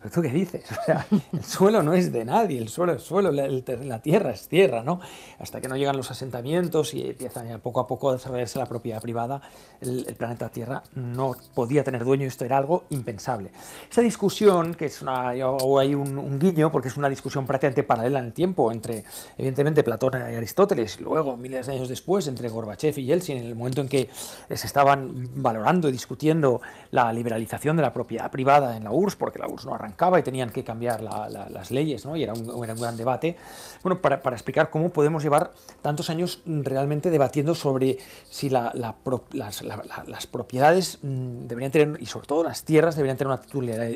pero 0.03 0.13
¿Pero 0.13 0.15
tú 0.15 0.23
qué 0.23 0.35
dices? 0.35 0.65
O 0.83 0.85
sea, 0.85 1.07
el 1.33 1.45
suelo 1.45 1.83
no 1.83 1.95
es 1.95 2.13
de 2.13 2.25
nadie, 2.25 2.59
el 2.59 2.69
suelo 2.69 2.95
es 2.95 3.03
suelo, 3.03 3.31
la, 3.31 3.47
la, 3.47 3.99
tierra 4.01 4.33
es 4.33 4.49
tierra, 4.49 4.83
¿no? 4.83 5.01
Hasta 5.39 5.61
que 5.61 5.69
no 5.69 5.77
llegan 5.77 5.97
los 5.97 6.11
asentamientos 6.11 6.93
y 6.95 7.11
empiezan 7.11 7.61
poco 7.61 7.81
a 7.81 7.87
poco 7.87 8.11
a 8.11 8.15
desarrollarse 8.15 8.59
la 8.59 8.67
propiedad 8.67 9.01
privada, 9.01 9.41
el, 9.81 10.05
planeta 10.17 10.49
Tierra 10.49 10.83
no 10.95 11.37
podía 11.55 11.85
tener 11.85 12.05
dueño, 12.05 12.27
esto 12.27 12.45
era 12.45 12.59
algo 12.59 12.85
impensable. 12.91 13.51
Esa 13.91 14.01
discusión, 14.01 14.75
que 14.75 14.87
es 14.87 15.03
una, 15.03 15.33
o 15.47 15.79
hay 15.79 15.95
un, 15.95 16.39
guiño, 16.39 16.73
porque 16.73 16.89
es 16.89 16.97
una 16.97 17.09
discusión 17.09 17.47
prácticamente 17.47 17.85
paralela 17.85 18.19
en 18.19 18.27
el 18.27 18.33
tiempo 18.33 18.73
entre, 18.73 19.05
evidentemente, 19.39 19.85
Platón 19.85 20.15
y 20.15 20.35
Aristóteles, 20.35 20.99
y 20.99 21.05
luego, 21.05 21.37
miles 21.37 21.67
de 21.67 21.75
años 21.75 21.89
después, 21.89 22.27
entre 22.27 22.49
Gorbachev 22.49 22.99
y 22.99 23.05
Yeltsin, 23.05 23.37
en 23.37 23.47
el 23.47 23.55
momento 23.55 23.81
en 23.81 23.89
que 23.89 24.09
se 24.13 24.67
estaban 24.67 25.29
valorando 25.37 25.89
y 25.89 25.93
discutiendo 25.93 26.61
la 26.91 27.13
liberalización 27.13 27.77
de 27.77 27.83
la 27.83 27.93
propiedad 27.93 28.31
privada 28.31 28.77
en 28.77 28.85
la 28.85 28.91
URSS, 28.91 29.17
porque 29.17 29.39
la 29.39 29.49
URSS 29.49 29.67
no 29.67 29.75
arrancó 29.75 29.92
y 30.19 30.23
tenían 30.23 30.51
que 30.51 30.65
cambiar 30.65 31.03
las 31.03 31.71
leyes, 31.71 32.05
¿no? 32.05 32.17
y 32.17 32.23
era 32.23 32.33
un, 32.33 32.65
era 32.65 32.75
un, 32.75 32.81
gran 32.81 32.97
debate, 32.97 33.37
bueno, 33.83 34.01
para, 34.01 34.23
para, 34.23 34.37
explicar 34.37 34.71
cómo 34.71 34.91
podemos 34.91 35.23
llevar 35.23 35.53
tantos 35.81 36.11
años 36.11 36.41
realmente 36.45 37.11
debatiendo 37.11 37.55
sobre 37.55 37.99
si 38.29 38.51
la, 38.51 38.73
las, 38.75 39.63
las, 39.63 40.27
propiedades 40.27 40.99
mm, 41.03 41.47
deberían 41.47 41.73
tener, 41.73 42.03
y 42.03 42.07
sobre 42.07 42.27
todo 42.27 42.45
las 42.45 42.65
tierras, 42.65 42.97
deberían 42.97 43.17
tener 43.17 43.33
una 43.33 43.41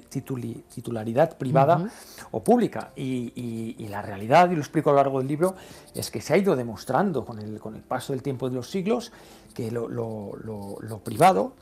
titularidad, 0.08 1.36
privada 1.36 1.90
o 2.30 2.42
pública. 2.42 2.92
Y, 2.96 3.32
y, 3.78 3.88
la 3.88 4.02
realidad, 4.02 4.50
y 4.50 4.54
lo 4.54 4.60
explico 4.60 4.90
a 4.90 4.92
lo 4.92 4.96
largo 4.96 5.18
del 5.18 5.28
libro, 5.28 5.54
es 5.94 6.10
que 6.10 6.20
se 6.20 6.34
ha 6.34 6.36
ido 6.36 6.56
demostrando 6.56 7.24
con 7.24 7.38
el, 7.38 7.58
con 7.60 7.74
el 7.74 7.82
paso 7.82 8.12
del 8.12 8.22
tiempo 8.22 8.48
de 8.48 8.56
los 8.56 8.68
siglos 8.70 9.12
que 9.54 9.70
lo, 9.70 9.88
lo, 9.88 10.36
lo 10.80 10.98
privado 10.98 11.54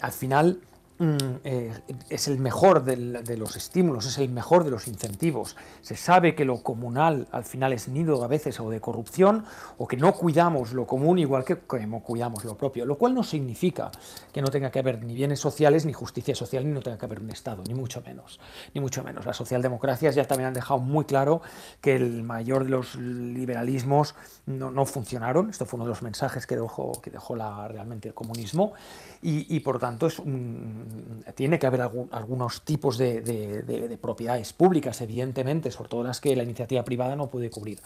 al 0.00 0.12
final 0.12 0.60
Mm, 0.60 0.77
eh, 1.00 1.72
es 2.08 2.26
el 2.26 2.38
mejor 2.38 2.82
de 2.82 3.36
los 3.36 3.56
estímulos, 3.56 4.06
es 4.06 4.18
el 4.18 4.30
mejor 4.30 4.64
de 4.64 4.70
los 4.70 4.88
incentivos. 4.88 5.56
Se 5.80 5.96
sabe 5.96 6.34
que 6.34 6.44
lo 6.44 6.62
comunal 6.62 7.28
al 7.30 7.44
final 7.44 7.72
es 7.72 7.88
nido 7.88 8.24
a 8.24 8.26
veces 8.26 8.58
o 8.58 8.68
de 8.68 8.80
corrupción 8.80 9.44
o 9.76 9.86
que 9.86 9.96
no 9.96 10.12
cuidamos 10.14 10.72
lo 10.72 10.86
común 10.86 11.18
igual 11.18 11.44
que 11.44 11.56
como 11.58 12.02
cuidamos 12.02 12.44
lo 12.44 12.56
propio, 12.56 12.84
lo 12.84 12.98
cual 12.98 13.14
no 13.14 13.22
significa 13.22 13.90
que 14.32 14.42
no 14.42 14.48
tenga 14.48 14.70
que 14.70 14.80
haber 14.80 15.04
ni 15.04 15.14
bienes 15.14 15.38
sociales 15.38 15.86
ni 15.86 15.92
justicia 15.92 16.34
social 16.34 16.66
ni 16.66 16.72
no 16.72 16.80
tenga 16.80 16.98
que 16.98 17.04
haber 17.04 17.20
un 17.20 17.30
Estado, 17.30 17.62
ni 17.66 17.74
mucho 17.74 18.02
menos, 18.04 18.40
ni 18.74 18.80
mucho 18.80 19.04
menos. 19.04 19.24
Las 19.24 19.36
socialdemocracias 19.36 20.14
ya 20.14 20.24
también 20.24 20.48
han 20.48 20.54
dejado 20.54 20.80
muy 20.80 21.04
claro 21.04 21.42
que 21.80 21.94
el 21.94 22.24
mayor 22.24 22.64
de 22.64 22.70
los 22.70 22.96
liberalismos 22.96 24.16
no, 24.46 24.84
funcionaron, 24.86 25.50
esto 25.50 25.66
fue 25.66 25.76
uno 25.76 25.84
de 25.84 25.90
los 25.90 26.02
mensajes 26.02 26.46
que 26.46 26.56
dejó, 26.56 27.00
que 27.00 27.10
dejó 27.10 27.36
la, 27.36 27.68
realmente 27.68 28.08
el 28.08 28.14
comunismo 28.14 28.72
y, 29.22 29.54
y 29.54 29.60
por 29.60 29.78
tanto 29.78 30.06
es 30.06 30.18
un 30.18 30.87
tiene 31.34 31.58
que 31.58 31.66
haber 31.66 31.82
algunos 31.82 32.62
tipos 32.62 32.98
de, 32.98 33.98
propiedades 34.00 34.52
públicas, 34.52 35.00
evidentemente, 35.00 35.70
sobre 35.70 35.88
todo 35.88 36.02
las 36.04 36.20
que 36.20 36.34
la 36.36 36.42
iniciativa 36.42 36.84
privada 36.84 37.16
no 37.16 37.28
puede 37.28 37.50
cubrir. 37.50 37.78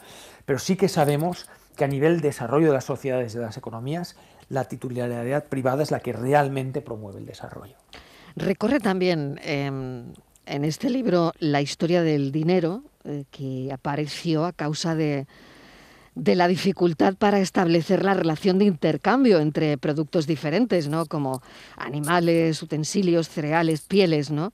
Pero 0.45 0.59
sí 0.59 0.77
que 0.77 0.89
sabemos 0.89 1.49
que 1.77 1.85
a 1.85 1.89
nivel 1.89 2.21
desarrollo 2.21 2.69
de 2.69 2.75
las 2.75 2.85
sociedades, 2.85 3.33
de 3.33 3.41
las 3.41 3.57
economías, 3.57 4.17
la 4.49 4.65
titularidad 4.65 5.45
privada 5.45 5.83
es 5.83 5.91
la 5.91 6.01
que 6.01 6.13
realmente 6.13 6.83
promueve 6.83 7.19
el 7.21 7.27
desarrollo. 7.27 7.77
Recorre 8.37 8.81
también 8.81 9.39
em, 9.43 10.13
en 10.47 10.65
este 10.65 10.91
libro 10.91 11.33
la 11.39 11.61
historia 11.61 12.03
del 12.03 12.33
dinero 12.33 12.83
eh, 13.05 13.25
que 13.31 13.71
apareció 13.73 14.45
a 14.45 14.53
causa 14.53 14.95
de 14.95 15.27
de 16.15 16.35
la 16.35 16.47
dificultad 16.47 17.15
para 17.15 17.41
establecer 17.41 18.05
la 18.05 18.15
relación 18.15 18.59
de 18.59 18.67
intercambio 18.67 19.39
entre 19.41 19.79
productos 19.79 20.27
diferentes, 20.27 20.89
¿no? 20.89 21.07
Como 21.07 21.43
animales, 21.77 22.63
utensilios, 22.63 23.29
cereales, 23.29 23.83
pieles, 23.83 24.31
¿no? 24.31 24.53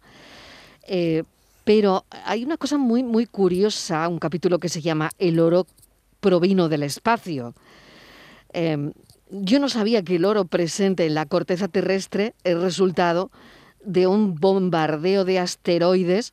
Eh, 0.86 1.24
pero 1.64 2.04
hay 2.24 2.44
una 2.44 2.56
cosa 2.56 2.78
muy, 2.78 3.02
muy 3.02 3.26
curiosa, 3.26 4.08
un 4.08 4.18
capítulo 4.18 4.58
que 4.58 4.68
se 4.68 4.80
llama 4.80 5.10
El 5.18 5.40
oro 5.40 5.66
provino 6.20 6.68
del 6.68 6.82
espacio. 6.82 7.54
Em, 8.52 8.92
yo 9.30 9.58
no 9.58 9.68
sabía 9.68 10.02
que 10.02 10.16
el 10.16 10.24
oro 10.24 10.46
presente 10.46 11.04
en 11.04 11.14
la 11.14 11.26
corteza 11.26 11.68
terrestre 11.68 12.34
es 12.44 12.58
resultado 12.58 13.30
de 13.84 14.06
un 14.06 14.36
bombardeo 14.36 15.24
de 15.24 15.40
asteroides 15.40 16.32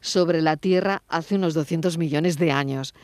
sobre 0.00 0.40
la 0.40 0.56
Tierra 0.56 1.02
hace 1.08 1.34
unos 1.34 1.54
200 1.54 1.98
millones 1.98 2.38
de 2.38 2.52
años. 2.52 2.94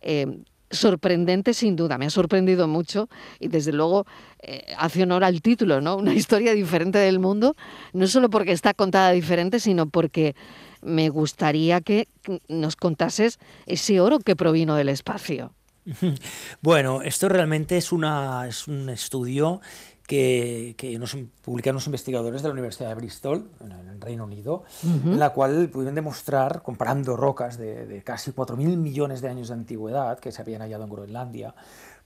Em, 0.00 0.44
sorprendente 0.74 1.54
sin 1.54 1.76
duda, 1.76 1.98
me 1.98 2.06
ha 2.06 2.10
sorprendido 2.10 2.68
mucho 2.68 3.08
y 3.40 3.48
desde 3.48 3.72
luego 3.72 4.06
eh, 4.42 4.74
hace 4.78 5.02
honor 5.02 5.24
al 5.24 5.40
título, 5.40 5.80
¿no? 5.80 5.96
Una 6.04 6.14
historia 6.14 6.52
diferente 6.52 6.98
del 6.98 7.18
mundo, 7.18 7.54
no 7.92 8.06
solo 8.06 8.30
porque 8.30 8.52
está 8.52 8.74
contada 8.74 9.10
diferente, 9.12 9.60
sino 9.60 9.88
porque 9.88 10.34
me 10.82 11.08
gustaría 11.08 11.80
que 11.80 12.08
nos 12.48 12.76
contases 12.76 13.38
ese 13.66 14.00
oro 14.00 14.18
que 14.18 14.36
provino 14.36 14.76
del 14.76 14.88
espacio. 14.88 15.52
Bueno, 16.62 17.02
esto 17.02 17.28
realmente 17.28 17.76
es, 17.76 17.92
una, 17.92 18.46
es 18.48 18.68
un 18.68 18.88
estudio 18.88 19.60
que, 20.06 20.74
que 20.76 20.98
nos 20.98 21.16
publicaron 21.42 21.76
los 21.76 21.86
investigadores 21.86 22.42
de 22.42 22.48
la 22.48 22.52
Universidad 22.52 22.90
de 22.90 22.94
Bristol, 22.94 23.48
en 23.60 23.72
el 23.72 24.00
Reino 24.00 24.24
Unido, 24.24 24.64
en 24.82 25.18
la 25.18 25.30
cual 25.30 25.68
pudieron 25.70 25.94
demostrar, 25.94 26.62
comparando 26.62 27.16
rocas 27.16 27.56
de, 27.56 27.86
de 27.86 28.02
casi 28.02 28.32
4.000 28.32 28.76
millones 28.76 29.22
de 29.22 29.28
años 29.28 29.48
de 29.48 29.54
antigüedad 29.54 30.18
que 30.18 30.30
se 30.32 30.42
habían 30.42 30.60
hallado 30.60 30.84
en 30.84 30.90
Groenlandia, 30.90 31.54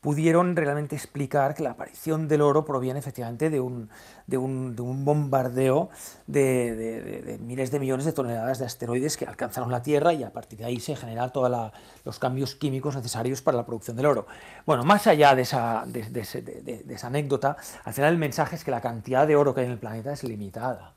pudieron 0.01 0.55
realmente 0.55 0.95
explicar 0.95 1.55
que 1.55 1.63
la 1.63 1.71
aparición 1.71 2.29
del 2.29 2.41
oro 2.41 2.65
proviene 2.65 3.01
efectivamente 3.01 3.51
de 3.51 3.61
un, 3.61 3.89
de 4.27 4.39
un, 4.39 4.77
de 4.77 4.83
un 4.83 5.05
bombardeo 5.05 5.91
de, 6.27 7.23
de, 7.23 7.39
miles 7.39 7.71
de 7.71 7.81
millones 7.81 8.05
de 8.05 8.13
toneladas 8.13 8.59
de 8.59 8.67
asteroides 8.67 9.17
que 9.17 9.27
alcanzaron 9.27 9.71
la 9.71 9.83
Tierra 9.83 10.13
y 10.13 10.23
a 10.23 10.33
partir 10.33 10.61
de 10.61 10.67
ahí 10.67 10.79
se 10.79 10.95
generan 10.95 11.33
todos 11.33 11.73
los 12.05 12.19
cambios 12.19 12.55
químicos 12.55 12.95
necesarios 12.95 13.43
para 13.43 13.57
la 13.57 13.67
producción 13.67 13.97
del 13.97 14.07
oro. 14.07 14.27
Bueno, 14.67 14.85
más 14.85 15.07
allá 15.07 15.35
de 15.35 15.43
esa, 15.43 15.85
esa 15.85 17.07
anécdota, 17.09 17.57
al 17.85 17.93
final 17.93 18.13
el 18.13 18.19
mensaje 18.19 18.55
es 18.57 18.65
que 18.65 18.71
la 18.71 18.81
cantidad 18.81 19.27
de 19.27 19.35
oro 19.35 19.53
que 19.53 19.61
hay 19.61 19.67
en 19.67 19.73
el 19.73 19.79
planeta 19.79 20.13
es 20.13 20.23
limitada. 20.23 20.95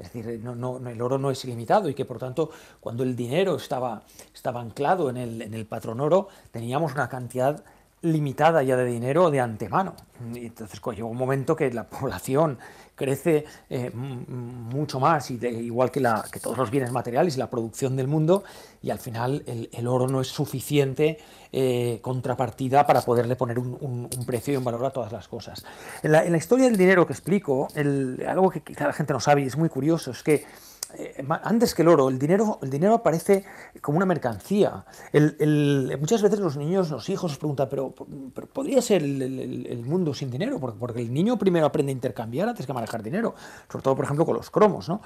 Es 0.00 0.12
decir, 0.12 0.40
no, 0.42 0.54
no, 0.54 0.88
el 0.88 1.02
oro 1.02 1.18
no 1.18 1.30
es 1.30 1.44
ilimitado 1.44 1.88
y 1.90 1.94
que 1.94 2.06
por 2.06 2.18
tanto 2.18 2.50
cuando 2.80 3.02
el 3.02 3.14
dinero 3.14 3.56
estaba, 3.56 4.02
estaba 4.34 4.60
anclado 4.60 5.10
en 5.10 5.18
el, 5.18 5.42
en 5.42 5.52
el 5.52 5.66
patrón 5.66 6.00
oro 6.00 6.28
teníamos 6.50 6.94
una 6.94 7.10
cantidad 7.10 7.62
limitada 8.02 8.62
ya 8.62 8.76
de 8.76 8.84
dinero 8.84 9.30
de 9.30 9.40
antemano. 9.40 9.94
Entonces 10.34 10.80
llegó 10.94 11.08
un 11.08 11.16
momento 11.16 11.56
que 11.56 11.70
la 11.72 11.84
población 11.88 12.58
crece 12.94 13.46
eh, 13.70 13.90
mucho 13.90 15.00
más, 15.00 15.30
y 15.30 15.34
igual 15.46 15.90
que, 15.90 16.02
todos 16.38 16.58
los 16.58 16.70
bienes 16.70 16.92
materiales 16.92 17.34
y 17.34 17.38
la 17.38 17.48
producción 17.48 17.96
del 17.96 18.08
mundo, 18.08 18.44
y 18.82 18.90
al 18.90 18.98
final 18.98 19.42
el, 19.46 19.86
oro 19.86 20.06
no 20.06 20.20
es 20.20 20.28
suficiente 20.28 21.16
eh, 21.50 21.98
contrapartida 22.02 22.86
para 22.86 23.00
poderle 23.00 23.36
poner 23.36 23.58
un, 23.58 24.10
precio 24.26 24.52
y 24.52 24.56
un 24.58 24.64
valor 24.64 24.84
a 24.84 24.90
todas 24.90 25.12
las 25.12 25.28
cosas. 25.28 25.64
En 26.02 26.12
la, 26.12 26.36
historia 26.36 26.66
del 26.66 26.76
dinero 26.76 27.06
que 27.06 27.14
explico, 27.14 27.68
algo 27.74 28.50
que 28.50 28.60
quizá 28.60 28.86
la 28.86 28.92
gente 28.92 29.14
no 29.14 29.20
sabe 29.20 29.42
y 29.42 29.46
es 29.46 29.56
muy 29.56 29.70
curioso, 29.70 30.10
es 30.10 30.22
que 30.22 30.44
eh, 30.96 31.24
antes 31.42 31.74
que 31.74 31.82
el 31.82 31.88
oro, 31.88 32.08
el 32.08 32.18
dinero, 32.18 32.58
el 32.62 32.70
dinero 32.70 32.94
aparece 32.94 33.44
como 33.80 33.96
una 33.96 34.06
mercancía. 34.06 34.84
muchas 36.00 36.22
veces 36.22 36.38
los 36.38 36.56
niños, 36.56 36.90
los 36.90 37.08
hijos, 37.08 37.30
nos 37.30 37.38
preguntan, 37.38 37.68
pero, 37.68 37.92
¿podría 38.52 38.82
ser 38.82 39.02
el, 39.02 39.84
mundo 39.86 40.14
sin 40.14 40.30
dinero? 40.30 40.58
Porque, 40.58 41.00
el 41.00 41.12
niño 41.12 41.38
primero 41.38 41.66
aprende 41.66 41.90
a 41.90 41.94
intercambiar 41.94 42.48
antes 42.48 42.66
que 42.66 42.72
manejar 42.72 43.02
dinero, 43.02 43.34
sobre 43.70 43.82
todo, 43.82 43.96
por 43.96 44.04
ejemplo, 44.04 44.26
con 44.26 44.36
los 44.36 44.50
cromos. 44.50 44.88
¿no? 44.88 45.00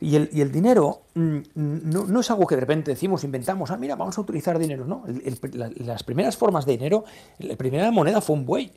Y, 0.00 0.16
el, 0.16 0.52
dinero 0.52 1.02
mm, 1.14 1.38
no, 1.54 2.20
es 2.20 2.30
algo 2.30 2.46
que 2.46 2.54
de 2.54 2.60
repente 2.60 2.90
decimos, 2.90 3.24
inventamos, 3.24 3.70
ah, 3.70 3.76
mira, 3.76 3.96
vamos 3.96 4.18
a 4.18 4.20
utilizar 4.20 4.58
dinero. 4.58 4.84
No, 4.84 5.04
las 5.76 6.02
primeras 6.02 6.36
formas 6.36 6.66
de 6.66 6.72
dinero, 6.72 7.04
la 7.38 7.56
primera 7.56 7.90
moneda 7.90 8.20
fue 8.20 8.36
un 8.36 8.44
buey. 8.44 8.72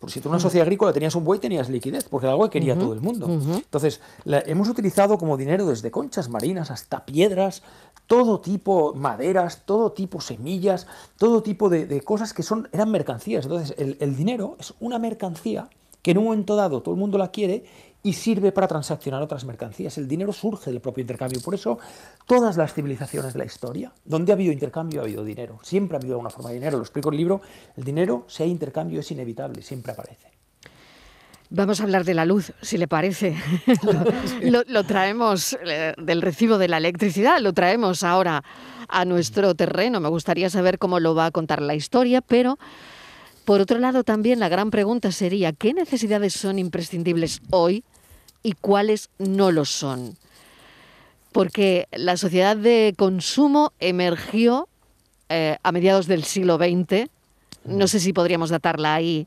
Porque 0.00 0.14
si 0.14 0.20
tú 0.20 0.28
en 0.28 0.32
una 0.32 0.40
sociedad 0.40 0.64
agrícola 0.64 0.94
tenías 0.94 1.14
un 1.14 1.24
buey, 1.24 1.38
tenías 1.38 1.68
liquidez, 1.68 2.08
porque 2.08 2.26
era 2.26 2.32
algo 2.32 2.44
que 2.48 2.58
quería 2.58 2.76
todo 2.76 2.94
el 2.94 3.02
mundo. 3.02 3.28
Entonces, 3.28 4.00
hemos 4.24 4.68
utilizado 4.68 5.18
como 5.18 5.36
dinero 5.36 5.66
desde 5.66 5.90
conchas 5.90 6.30
marinas 6.30 6.70
hasta 6.70 7.04
piedras, 7.04 7.62
todo 8.06 8.40
tipo, 8.40 8.94
maderas, 8.94 9.66
todo 9.66 9.92
tipo 9.92 10.22
semillas, 10.22 10.86
todo 11.18 11.42
tipo 11.42 11.68
de, 11.68 12.00
cosas 12.00 12.32
que 12.32 12.42
son, 12.42 12.68
eran 12.72 12.90
mercancías. 12.90 13.44
Entonces, 13.44 13.76
el 13.78 14.16
dinero 14.16 14.56
es 14.58 14.72
una 14.80 14.98
mercancía 14.98 15.68
que 16.02 16.12
en 16.12 16.18
un 16.18 16.24
momento 16.24 16.56
dado 16.56 16.82
todo 16.82 16.94
el 16.94 17.00
mundo 17.00 17.18
la 17.18 17.30
quiere 17.30 17.64
y 18.02 18.14
sirve 18.14 18.52
para 18.52 18.66
transaccionar 18.66 19.22
otras 19.22 19.44
mercancías. 19.44 19.98
El 19.98 20.08
dinero 20.08 20.32
surge 20.32 20.70
del 20.70 20.80
propio 20.80 21.02
intercambio. 21.02 21.40
Por 21.40 21.54
eso, 21.54 21.78
todas 22.26 22.56
las 22.56 22.72
civilizaciones 22.72 23.32
de 23.32 23.38
la 23.38 23.44
historia, 23.44 23.92
donde 24.04 24.32
ha 24.32 24.34
habido 24.34 24.52
intercambio, 24.52 25.00
ha 25.00 25.04
habido 25.04 25.24
dinero. 25.24 25.58
Siempre 25.62 25.96
ha 25.96 26.00
habido 26.00 26.14
alguna 26.14 26.30
forma 26.30 26.50
de 26.50 26.56
dinero. 26.56 26.78
Lo 26.78 26.82
explico 26.82 27.08
en 27.08 27.14
el 27.14 27.18
libro. 27.18 27.40
El 27.76 27.84
dinero, 27.84 28.24
si 28.28 28.42
hay 28.42 28.50
intercambio, 28.50 29.00
es 29.00 29.10
inevitable, 29.10 29.62
siempre 29.62 29.92
aparece. 29.92 30.30
Vamos 31.52 31.80
a 31.80 31.82
hablar 31.82 32.04
de 32.04 32.14
la 32.14 32.24
luz, 32.24 32.52
si 32.62 32.78
le 32.78 32.86
parece. 32.86 33.36
lo, 34.42 34.84
traemos 34.84 35.58
eh, 35.66 35.94
del 35.98 36.22
recibo 36.22 36.58
de 36.58 36.68
la 36.68 36.76
electricidad, 36.76 37.40
lo 37.40 37.52
traemos 37.52 38.04
ahora 38.04 38.44
a 38.88 39.04
nuestro 39.04 39.56
terreno. 39.56 39.98
Me 39.98 40.08
gustaría 40.08 40.48
saber 40.48 40.78
cómo 40.78 41.00
lo 41.00 41.16
va 41.16 41.26
a 41.26 41.30
contar 41.32 41.60
la 41.60 41.74
historia, 41.74 42.20
pero 42.20 42.56
por 43.50 43.60
otro 43.60 43.80
lado 43.80 44.04
también 44.04 44.38
la 44.38 44.48
gran 44.48 44.70
pregunta 44.70 45.10
sería, 45.10 45.52
¿qué 45.52 45.74
necesidades 45.74 46.34
son 46.34 46.60
imprescindibles 46.60 47.42
hoy 47.50 47.82
y 48.44 48.52
cuáles 48.52 49.10
no 49.18 49.50
lo 49.50 49.64
son. 49.64 50.16
porque 51.32 51.88
la 51.90 52.16
sociedad 52.16 52.56
de 52.56 52.94
consumo 52.96 53.72
emergió 53.80 54.68
eh, 55.28 55.58
a 55.64 55.72
mediados 55.72 56.06
del 56.06 56.22
siglo 56.22 56.58
XX, 56.58 57.10
no 57.64 57.88
sé 57.88 57.98
si 57.98 58.12
podríamos 58.12 58.50
datarla 58.50 58.94
ahí, 58.94 59.26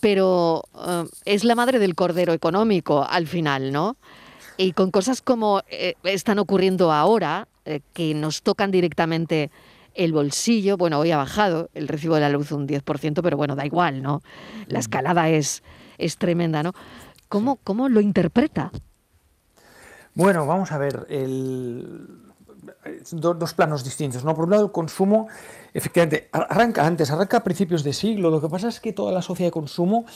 pero 0.00 0.64
eh, 0.74 1.04
es 1.26 1.44
la 1.44 1.54
madre 1.54 1.78
del 1.78 1.94
cordero 1.94 2.32
económico 2.32 3.06
al 3.06 3.26
final, 3.26 3.70
¿no? 3.70 3.98
Y 4.56 4.72
con 4.72 4.90
cosas 4.90 5.20
como 5.20 5.60
eh, 5.68 5.92
están 6.04 6.38
ocurriendo 6.38 6.90
ahora, 6.90 7.48
que 7.92 8.14
nos 8.14 8.40
tocan 8.40 8.70
directamente 8.70 9.50
el 9.96 10.12
bolsillo, 10.12 10.76
bueno, 10.76 10.98
hoy 10.98 11.10
ha 11.10 11.16
bajado 11.16 11.70
el 11.74 11.88
recibo 11.88 12.14
de 12.14 12.20
la 12.20 12.28
luz 12.28 12.52
un 12.52 12.68
10%, 12.68 13.20
pero 13.22 13.36
bueno, 13.36 13.56
da 13.56 13.66
igual, 13.66 14.02
¿no? 14.02 14.22
La 14.66 14.78
escalada 14.78 15.28
es, 15.28 15.62
es 15.98 16.18
tremenda, 16.18 16.62
¿no? 16.62 16.72
¿Cómo, 17.28 17.56
¿Cómo 17.56 17.88
lo 17.88 18.00
interpreta? 18.00 18.70
Bueno, 20.14 20.46
vamos 20.46 20.72
a 20.72 20.78
ver, 20.78 21.06
el, 21.10 22.08
dos 23.12 23.54
planos 23.54 23.84
distintos. 23.84 24.24
¿no? 24.24 24.34
Por 24.34 24.44
un 24.44 24.50
lado, 24.50 24.64
el 24.64 24.72
consumo, 24.72 25.28
efectivamente, 25.72 26.28
arranca 26.32 26.86
antes, 26.86 27.10
arranca 27.10 27.38
a 27.38 27.44
principios 27.44 27.84
de 27.84 27.92
siglo. 27.92 28.30
Lo 28.30 28.40
que 28.40 28.48
pasa 28.48 28.68
es 28.68 28.80
que 28.80 28.92
toda 28.92 29.12
la 29.12 29.22
sociedad 29.22 29.48
de 29.48 29.52
consumo 29.52 30.06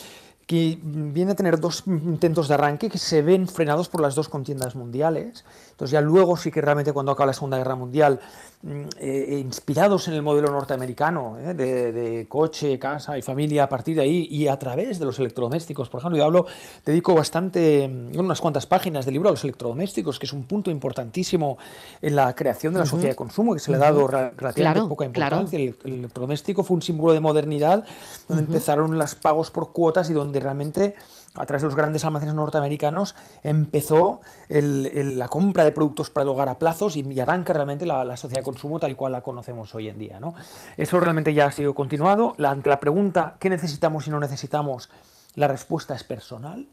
que 0.47 0.79
viene 0.83 1.33
a 1.33 1.35
tener 1.35 1.61
dos 1.61 1.85
intentos 1.87 2.49
de 2.49 2.55
arranque 2.55 2.89
que 2.89 2.99
se 2.99 3.23
ven 3.23 3.47
frenados 3.47 3.89
por 3.89 4.01
las 4.01 4.15
dos 4.15 4.29
contiendas 4.29 4.75
mundiales. 4.75 5.45
Entonces 5.71 5.93
ya 5.93 6.01
luego 6.01 6.37
sí 6.37 6.51
que 6.51 6.61
realmente 6.61 6.93
cuando 6.93 7.13
acaba 7.13 7.29
la 7.29 7.33
Segunda 7.33 7.57
Guerra 7.57 7.77
Mundial 7.77 8.21
Mm, 8.63 8.83
eh, 8.99 9.41
inspirados 9.43 10.07
en 10.09 10.13
el 10.13 10.21
modelo 10.21 10.51
norteamericano 10.51 11.39
eh, 11.39 11.55
de, 11.55 12.27
coche, 12.29 12.79
casa 12.79 13.17
y 13.17 13.23
familia 13.23 13.65
a 13.65 13.69
partir 13.71 13.97
de 13.97 14.03
ahí 14.03 14.29
y 14.31 14.49
a 14.49 14.59
través 14.59 14.99
de 14.99 15.07
los 15.07 15.19
electrodomésticos. 15.19 15.89
Por 15.89 16.01
ejemplo, 16.01 16.19
yo 16.19 16.27
hablo, 16.27 16.45
dedico 16.85 17.15
bastante, 17.15 17.89
mm, 17.89 18.19
unas 18.19 18.39
cuantas 18.39 18.67
páginas 18.67 19.07
del 19.07 19.15
libro 19.15 19.31
a 19.31 19.33
los 19.33 19.43
electrodomésticos, 19.45 20.19
que 20.19 20.27
es 20.27 20.35
un 20.35 20.43
punto 20.43 20.71
importantísimo 20.71 21.57
en 22.03 22.15
la 22.15 22.35
creación 22.35 22.75
de 22.75 22.81
la 22.81 22.85
sociedad 22.85 23.13
de 23.13 23.17
consumo, 23.17 23.55
que 23.55 23.61
se 23.61 23.71
le 23.71 23.79
ha 23.79 23.81
dado 23.81 24.07
relativamente 24.07 24.89
poca 24.91 25.07
importancia. 25.07 25.59
El, 25.59 25.75
electrodoméstico 25.83 26.63
fue 26.63 26.75
un 26.75 26.83
símbolo 26.83 27.15
de 27.15 27.21
modernidad, 27.21 27.87
donde 28.29 28.45
empezaron 28.45 28.99
los 28.99 29.15
pagos 29.15 29.51
por 29.51 29.73
cuotas 29.73 30.11
y 30.11 30.13
donde 30.13 30.40
realmente 30.41 30.95
a 31.35 31.47
través 31.47 31.63
de 31.63 31.69
los 31.69 31.77
grandes 31.77 32.05
almacenes 32.05 32.35
norteamericanos, 32.35 33.15
empezó 33.43 34.21
la 34.49 35.29
compra 35.29 35.65
de 35.65 35.73
productos 35.73 36.11
para 36.11 36.25
el 36.25 36.29
hogar 36.31 36.49
a 36.49 36.59
plazos 36.59 36.97
y, 36.97 37.21
arranca 37.21 37.53
realmente 37.53 37.87
la, 37.87 38.17
sociedad 38.17 38.41
de 38.41 38.45
consumo 38.45 38.81
tal 38.81 38.97
cual 38.97 39.13
la 39.13 39.21
conocemos 39.21 39.75
hoy 39.75 39.89
en 39.89 39.99
día. 39.99 40.19
¿no? 40.19 40.35
Eso 40.77 40.99
realmente 40.99 41.33
ya 41.33 41.47
ha 41.47 41.53
sido 41.53 41.75
continuado. 41.75 42.35
La, 42.37 42.51
ante 42.51 42.69
la 42.69 42.81
pregunta 42.81 43.37
¿qué 43.39 43.49
necesitamos 43.49 44.07
y 44.07 44.11
no 44.11 44.19
necesitamos? 44.19 44.91
La 45.37 45.47
respuesta 45.47 45.95
es 45.95 46.03
personal. 46.03 46.67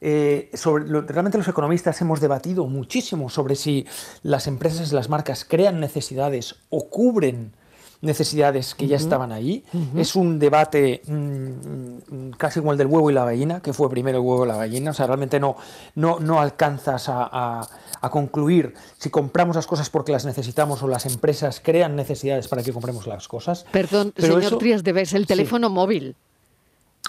Eh, 0.00 0.50
sobre, 0.54 0.84
realmente 1.02 1.38
los 1.38 1.48
economistas 1.48 2.00
hemos 2.00 2.20
debatido 2.20 2.66
muchísimo 2.66 3.30
sobre 3.30 3.56
si 3.56 3.86
las 4.22 4.46
empresas 4.46 4.92
y 4.92 4.94
las 4.94 5.08
marcas 5.08 5.44
crean 5.44 5.80
necesidades 5.80 6.56
o 6.68 6.90
cubren 6.90 7.52
necesidades 8.04 8.74
que 8.74 8.86
ya 8.86 8.96
estaban 8.96 9.32
ahí. 9.32 9.64
Es 9.96 10.14
un 10.16 10.38
debate 10.38 11.02
mm, 11.06 11.12
mm, 11.12 12.30
casi 12.36 12.60
como 12.60 12.72
el 12.72 12.78
del 12.78 12.86
huevo 12.86 13.10
y 13.10 13.14
la 13.14 13.24
gallina, 13.24 13.60
que 13.60 13.72
fue 13.72 13.88
primero 13.90 14.18
el 14.18 14.24
huevo 14.24 14.44
y 14.44 14.48
la 14.48 14.56
gallina. 14.56 14.90
O 14.90 14.94
sea, 14.94 15.06
realmente 15.06 15.40
no, 15.40 15.56
no, 15.94 16.20
no 16.20 16.40
alcanzas 16.40 17.06
a, 17.08 17.66
concluir 18.10 18.74
si 18.98 19.08
compramos 19.08 19.56
las 19.56 19.66
cosas 19.66 19.88
porque 19.88 20.12
las 20.12 20.26
necesitamos 20.26 20.82
o 20.82 20.88
las 20.88 21.06
empresas 21.06 21.62
crean 21.64 21.96
necesidades 21.96 22.48
para 22.48 22.62
que 22.62 22.70
compremos 22.70 23.06
las 23.06 23.28
cosas. 23.28 23.64
Perdón, 23.72 24.12
señor 24.16 24.58
Trías 24.58 24.84
de 24.84 25.08
el 25.12 25.26
teléfono 25.26 25.70
móvil. 25.70 26.14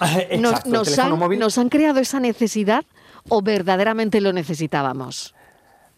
Exacto, 0.00 0.70
nos, 0.70 0.98
han, 0.98 1.18
móvil. 1.18 1.38
¿Nos 1.38 1.58
han 1.58 1.68
creado 1.68 2.00
esa 2.00 2.18
necesidad 2.18 2.84
o 3.28 3.42
verdaderamente 3.42 4.22
lo 4.22 4.32
necesitábamos? 4.32 5.35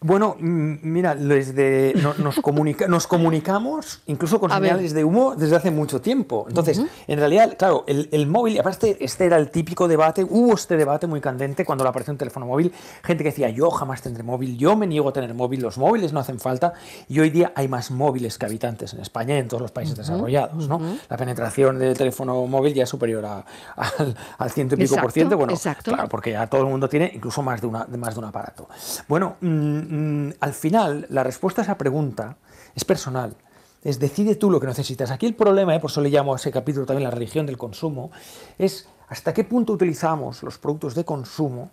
Bueno, 0.01 0.37
mira, 0.39 1.13
desde, 1.13 1.93
nos, 2.19 2.39
comunica, 2.39 2.87
nos 2.87 3.05
comunicamos 3.05 4.01
incluso 4.07 4.39
con 4.39 4.49
señales 4.49 4.93
de 4.93 5.03
humo 5.03 5.35
desde 5.35 5.57
hace 5.57 5.71
mucho 5.71 5.99
tiempo. 5.99 6.45
Entonces, 6.47 6.81
en 7.05 7.19
realidad, 7.19 7.57
claro, 7.57 7.83
el, 7.85 8.07
el, 8.13 8.25
móvil, 8.25 8.57
aparte 8.61 8.95
este 9.01 9.25
era 9.25 9.35
el 9.35 9.49
típico 9.49 9.89
debate, 9.89 10.23
hubo 10.23 10.53
este 10.53 10.77
debate 10.77 11.05
muy 11.05 11.19
candente 11.19 11.65
cuando 11.65 11.85
apareció 11.85 12.13
un 12.13 12.17
teléfono 12.17 12.45
móvil, 12.45 12.71
gente 13.03 13.25
que 13.25 13.31
decía, 13.31 13.49
yo 13.49 13.69
jamás 13.71 14.01
tendré 14.01 14.23
móvil, 14.23 14.57
yo 14.57 14.77
me 14.77 14.87
niego 14.87 15.09
a 15.09 15.11
tener 15.11 15.33
móvil, 15.33 15.61
los 15.61 15.77
móviles 15.77 16.13
no 16.13 16.21
hacen 16.21 16.39
falta, 16.39 16.73
y 17.09 17.19
hoy 17.19 17.29
día 17.29 17.51
hay 17.53 17.67
más 17.67 17.91
móviles 17.91 18.37
que 18.37 18.45
habitantes 18.45 18.93
en 18.93 19.01
España 19.01 19.35
y 19.35 19.39
en 19.39 19.49
todos 19.49 19.61
los 19.61 19.71
países 19.71 19.97
desarrollados. 19.97 20.69
¿no? 20.69 20.79
La 21.09 21.17
penetración 21.17 21.77
del 21.77 21.97
teléfono 21.97 22.47
móvil 22.47 22.73
ya 22.73 22.83
es 22.83 22.89
superior 22.89 23.25
al, 23.25 24.49
ciento 24.51 24.75
y 24.75 24.77
pico 24.77 24.95
por 24.95 25.11
ciento, 25.11 25.35
bueno, 25.35 25.55
claro, 25.83 26.07
porque 26.07 26.31
ya 26.31 26.47
todo 26.47 26.61
el 26.61 26.67
mundo 26.67 26.87
tiene 26.87 27.11
incluso 27.13 27.41
más 27.41 27.59
de, 27.59 27.67
una, 27.67 27.85
más 27.97 28.13
de 28.13 28.19
un 28.19 28.25
aparato. 28.25 28.69
Bueno, 29.09 29.35
mm, 29.41 29.88
Mm, 29.89 30.33
al 30.39 30.53
final, 30.53 31.07
la 31.09 31.23
respuesta 31.23 31.61
a 31.61 31.63
esa 31.63 31.77
pregunta 31.77 32.37
es 32.75 32.85
personal. 32.85 33.35
Es 33.83 33.97
decide 33.97 34.35
tú 34.35 34.51
lo 34.51 34.59
que 34.59 34.67
necesitas. 34.67 35.09
Aquí 35.09 35.25
el 35.25 35.33
problema, 35.33 35.75
¿eh? 35.75 35.79
por 35.79 35.89
eso 35.89 36.01
le 36.01 36.09
llamo 36.09 36.33
a 36.33 36.35
ese 36.35 36.51
capítulo 36.51 36.85
también 36.85 37.05
la 37.05 37.11
religión 37.11 37.47
del 37.47 37.57
consumo, 37.57 38.11
es 38.59 38.87
hasta 39.07 39.33
qué 39.33 39.43
punto 39.43 39.73
utilizamos 39.73 40.43
los 40.43 40.59
productos 40.59 40.93
de 40.93 41.05
consumo 41.05 41.71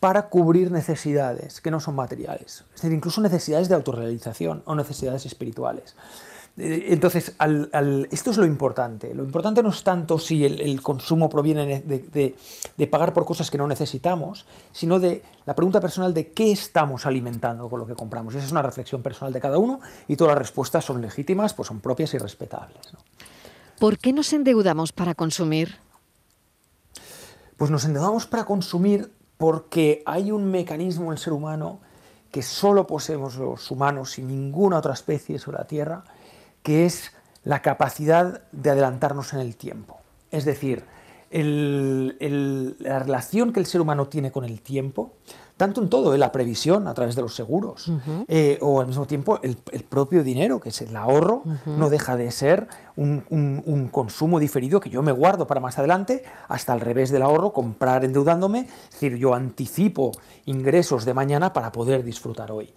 para 0.00 0.28
cubrir 0.28 0.72
necesidades 0.72 1.60
que 1.60 1.70
no 1.70 1.78
son 1.78 1.94
materiales. 1.94 2.64
Es 2.74 2.82
decir, 2.82 2.92
incluso 2.92 3.20
necesidades 3.20 3.68
de 3.68 3.76
autorrealización 3.76 4.62
o 4.64 4.74
necesidades 4.74 5.24
espirituales. 5.24 5.94
Eh, 6.56 6.86
entonces, 6.90 7.34
esto 8.10 8.30
es 8.30 8.36
lo 8.36 8.46
importante. 8.46 9.12
Lo 9.12 9.24
importante 9.24 9.62
no 9.62 9.70
es 9.70 9.82
tanto 9.82 10.18
si 10.18 10.44
el, 10.44 10.80
consumo 10.82 11.28
proviene 11.28 11.80
de, 11.80 12.86
pagar 12.86 13.12
por 13.12 13.24
cosas 13.24 13.50
que 13.50 13.58
no 13.58 13.66
necesitamos, 13.66 14.46
sino 14.72 15.00
de 15.00 15.22
la 15.46 15.54
pregunta 15.54 15.80
personal 15.80 16.14
de 16.14 16.32
qué 16.32 16.52
estamos 16.52 17.06
alimentando 17.06 17.68
con 17.68 17.80
lo 17.80 17.86
que 17.86 17.94
compramos. 17.94 18.34
Esa 18.34 18.46
es 18.46 18.52
una 18.52 18.62
reflexión 18.62 19.02
personal 19.02 19.32
de 19.32 19.40
cada 19.40 19.58
uno 19.58 19.80
y 20.06 20.16
todas 20.16 20.34
las 20.34 20.38
respuestas 20.38 20.84
son 20.84 21.00
legítimas, 21.02 21.54
pues 21.54 21.68
son 21.68 21.80
propias 21.80 22.14
y 22.14 22.18
respetables. 22.18 22.78
¿Por 23.78 23.98
qué 23.98 24.12
nos 24.12 24.32
endeudamos 24.32 24.92
para 24.92 25.14
consumir? 25.14 25.76
Pues 27.56 27.70
nos 27.70 27.84
endeudamos 27.84 28.26
para 28.26 28.44
consumir 28.44 29.12
porque 29.36 30.02
hay 30.06 30.30
un 30.30 30.50
mecanismo 30.50 31.06
en 31.06 31.12
el 31.12 31.18
ser 31.18 31.32
humano 31.32 31.80
que 32.30 32.42
solo 32.42 32.86
poseemos 32.86 33.36
los 33.36 33.70
humanos 33.70 34.18
y 34.18 34.22
ninguna 34.22 34.78
otra 34.78 34.94
especie 34.94 35.38
sobre 35.38 35.58
la 35.58 35.66
Tierra, 35.66 36.04
que 36.64 36.86
es 36.86 37.12
la 37.44 37.62
capacidad 37.62 38.42
de 38.50 38.70
adelantarnos 38.70 39.32
en 39.34 39.40
el 39.40 39.54
tiempo. 39.54 40.00
Es 40.32 40.44
decir, 40.44 40.82
la 41.30 42.98
relación 42.98 43.52
que 43.52 43.60
el 43.60 43.66
ser 43.66 43.80
humano 43.80 44.08
tiene 44.08 44.32
con 44.32 44.44
el 44.44 44.62
tiempo, 44.62 45.12
tanto 45.56 45.82
en 45.82 45.90
todo, 45.90 46.14
en 46.14 46.20
la 46.20 46.32
previsión 46.32 46.88
a 46.88 46.94
través 46.94 47.16
de 47.16 47.22
los 47.22 47.34
seguros, 47.34 47.92
eh, 48.28 48.58
o 48.62 48.80
al 48.80 48.86
mismo 48.86 49.06
tiempo 49.06 49.38
el, 49.42 49.56
propio 49.84 50.24
dinero, 50.24 50.58
que 50.58 50.70
es 50.70 50.80
el 50.80 50.96
ahorro, 50.96 51.42
no 51.66 51.90
deja 51.90 52.16
de 52.16 52.30
ser 52.30 52.66
un, 52.96 53.24
un, 53.28 53.88
consumo 53.88 54.40
diferido 54.40 54.80
que 54.80 54.90
yo 54.90 55.02
me 55.02 55.12
guardo 55.12 55.46
para 55.46 55.60
más 55.60 55.78
adelante, 55.78 56.24
hasta 56.48 56.72
al 56.72 56.80
revés 56.80 57.10
del 57.10 57.22
ahorro, 57.22 57.52
comprar 57.52 58.04
endeudándome, 58.04 58.60
es 58.60 58.90
decir, 58.92 59.16
yo 59.16 59.34
anticipo 59.34 60.12
ingresos 60.46 61.04
de 61.04 61.12
mañana 61.12 61.52
para 61.52 61.72
poder 61.72 62.04
disfrutar 62.04 62.50
hoy. 62.50 62.72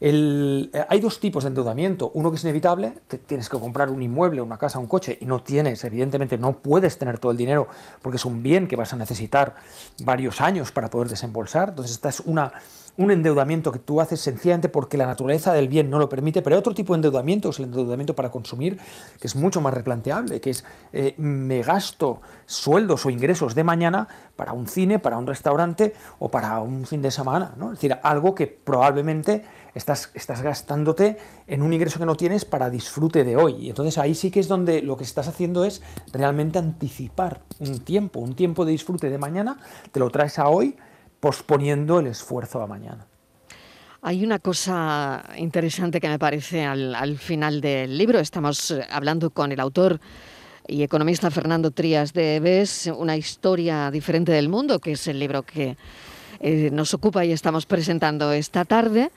Eh, 0.00 0.70
hay 0.88 1.00
dos 1.00 1.18
tipos 1.20 1.44
de 1.44 1.48
endeudamiento. 1.48 2.10
Uno 2.14 2.30
que 2.30 2.36
es 2.36 2.44
inevitable, 2.44 2.94
tienes 3.26 3.48
que 3.48 3.58
comprar 3.58 3.90
un 3.90 4.02
inmueble, 4.02 4.40
una 4.40 4.58
casa, 4.58 4.78
un 4.78 4.86
coche 4.86 5.18
y 5.20 5.26
no 5.26 5.42
tienes, 5.42 5.82
evidentemente 5.84 6.38
no 6.38 6.58
puedes 6.58 6.98
tener 6.98 7.18
todo 7.18 7.32
el 7.32 7.38
dinero 7.38 7.68
porque 8.02 8.16
es 8.16 8.24
un 8.24 8.42
bien 8.42 8.68
que 8.68 8.76
vas 8.76 8.92
a 8.92 8.96
necesitar 8.96 9.56
varios 10.04 10.40
años 10.40 10.72
para 10.72 10.88
poder 10.88 11.08
desembolsar. 11.08 11.70
Entonces 11.70 11.92
esta 11.96 12.08
es 12.08 12.20
una, 12.20 12.52
un 12.98 13.12
endeudamiento 13.12 13.70
que 13.70 13.78
tú 13.78 14.00
haces 14.00 14.20
sencillamente 14.20 14.68
porque 14.68 14.98
la 14.98 15.06
naturaleza 15.06 15.52
del 15.52 15.68
bien 15.68 15.88
no 15.88 15.98
lo 15.98 16.08
permite, 16.08 16.42
pero 16.42 16.56
hay 16.56 16.58
otro 16.58 16.74
tipo 16.74 16.92
de 16.92 16.98
endeudamiento, 16.98 17.50
es 17.50 17.58
el 17.60 17.66
endeudamiento 17.66 18.14
para 18.14 18.30
consumir, 18.30 18.78
que 19.20 19.26
es 19.28 19.36
mucho 19.36 19.60
más 19.60 19.72
replanteable, 19.72 20.40
que 20.40 20.50
es 20.50 20.64
eh, 20.92 21.14
me 21.16 21.62
gasto 21.62 22.20
sueldos 22.44 23.06
o 23.06 23.10
ingresos 23.10 23.54
de 23.54 23.62
mañana 23.62 24.08
para 24.34 24.52
un 24.52 24.66
cine, 24.66 24.98
para 24.98 25.16
un 25.16 25.28
restaurante 25.28 25.94
o 26.18 26.28
para 26.28 26.60
un 26.60 26.86
fin 26.86 27.00
de 27.00 27.12
semana. 27.12 27.54
¿no? 27.56 27.66
Es 27.66 27.78
decir, 27.78 27.96
algo 28.02 28.34
que 28.34 28.48
probablemente 28.48 29.44
estás, 29.78 30.10
estás 30.14 30.42
gastándote 30.42 31.16
en 31.46 31.62
un 31.62 31.72
ingreso 31.72 31.98
que 31.98 32.04
no 32.04 32.16
tienes 32.16 32.44
para 32.44 32.68
disfrute 32.68 33.24
de 33.24 33.36
hoy. 33.36 33.54
Y 33.60 33.68
entonces 33.70 33.96
ahí 33.96 34.14
sí 34.14 34.30
que 34.30 34.40
es 34.40 34.48
donde 34.48 34.82
lo 34.82 34.96
que 34.96 35.04
estás 35.04 35.28
haciendo 35.28 35.64
es 35.64 35.82
realmente 36.12 36.58
anticipar 36.58 37.42
un 37.60 37.80
tiempo, 37.80 38.20
un 38.20 38.34
tiempo 38.34 38.64
de 38.64 38.72
disfrute 38.72 39.08
de 39.08 39.18
mañana, 39.18 39.58
te 39.90 40.00
lo 40.00 40.10
traes 40.10 40.38
a 40.38 40.48
hoy 40.48 40.76
posponiendo 41.20 42.00
el 42.00 42.08
esfuerzo 42.08 42.60
a 42.60 42.66
mañana. 42.66 43.06
Hay 44.02 44.24
una 44.24 44.38
cosa 44.38 45.24
interesante 45.36 46.00
que 46.00 46.08
me 46.08 46.18
parece 46.18 46.64
al, 46.64 47.18
final 47.18 47.60
del 47.60 47.98
libro. 47.98 48.20
Estamos 48.20 48.70
eh, 48.70 48.86
hablando 48.90 49.30
con 49.30 49.50
el 49.50 49.58
autor 49.58 50.00
y 50.68 50.82
economista 50.82 51.30
Fernando 51.30 51.70
Trías 51.70 52.12
de 52.12 52.38
Ves, 52.38 52.90
Una 52.96 53.16
historia 53.16 53.90
diferente 53.90 54.30
del 54.30 54.48
mundo, 54.48 54.78
que 54.78 54.92
es 54.92 55.08
el 55.08 55.18
libro 55.18 55.42
que 55.42 55.76
eh, 56.40 56.70
nos 56.72 56.94
ocupa 56.94 57.24
y 57.24 57.32
estamos 57.32 57.66
presentando 57.66 58.32
esta 58.32 58.64
tarde 58.64 59.10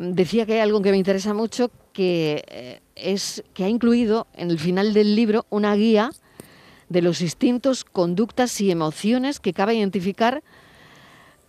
decía 0.00 0.46
que 0.46 0.54
hay 0.54 0.60
algo 0.60 0.80
que 0.80 0.90
me 0.90 0.96
interesa 0.96 1.34
mucho, 1.34 1.70
que 1.92 2.42
eh, 2.48 2.80
es 2.96 3.44
que 3.52 3.64
ha 3.64 3.68
incluido 3.68 4.26
en 4.34 4.50
el 4.50 4.58
final 4.58 4.94
del 4.94 5.14
libro 5.14 5.46
una 5.50 5.74
guía 5.74 6.10
de 6.88 7.02
los 7.02 7.20
instintos, 7.20 7.84
conductas 7.84 8.60
y 8.60 8.70
emociones 8.70 9.40
que 9.40 9.52
cabe 9.52 9.74
identificar 9.74 10.42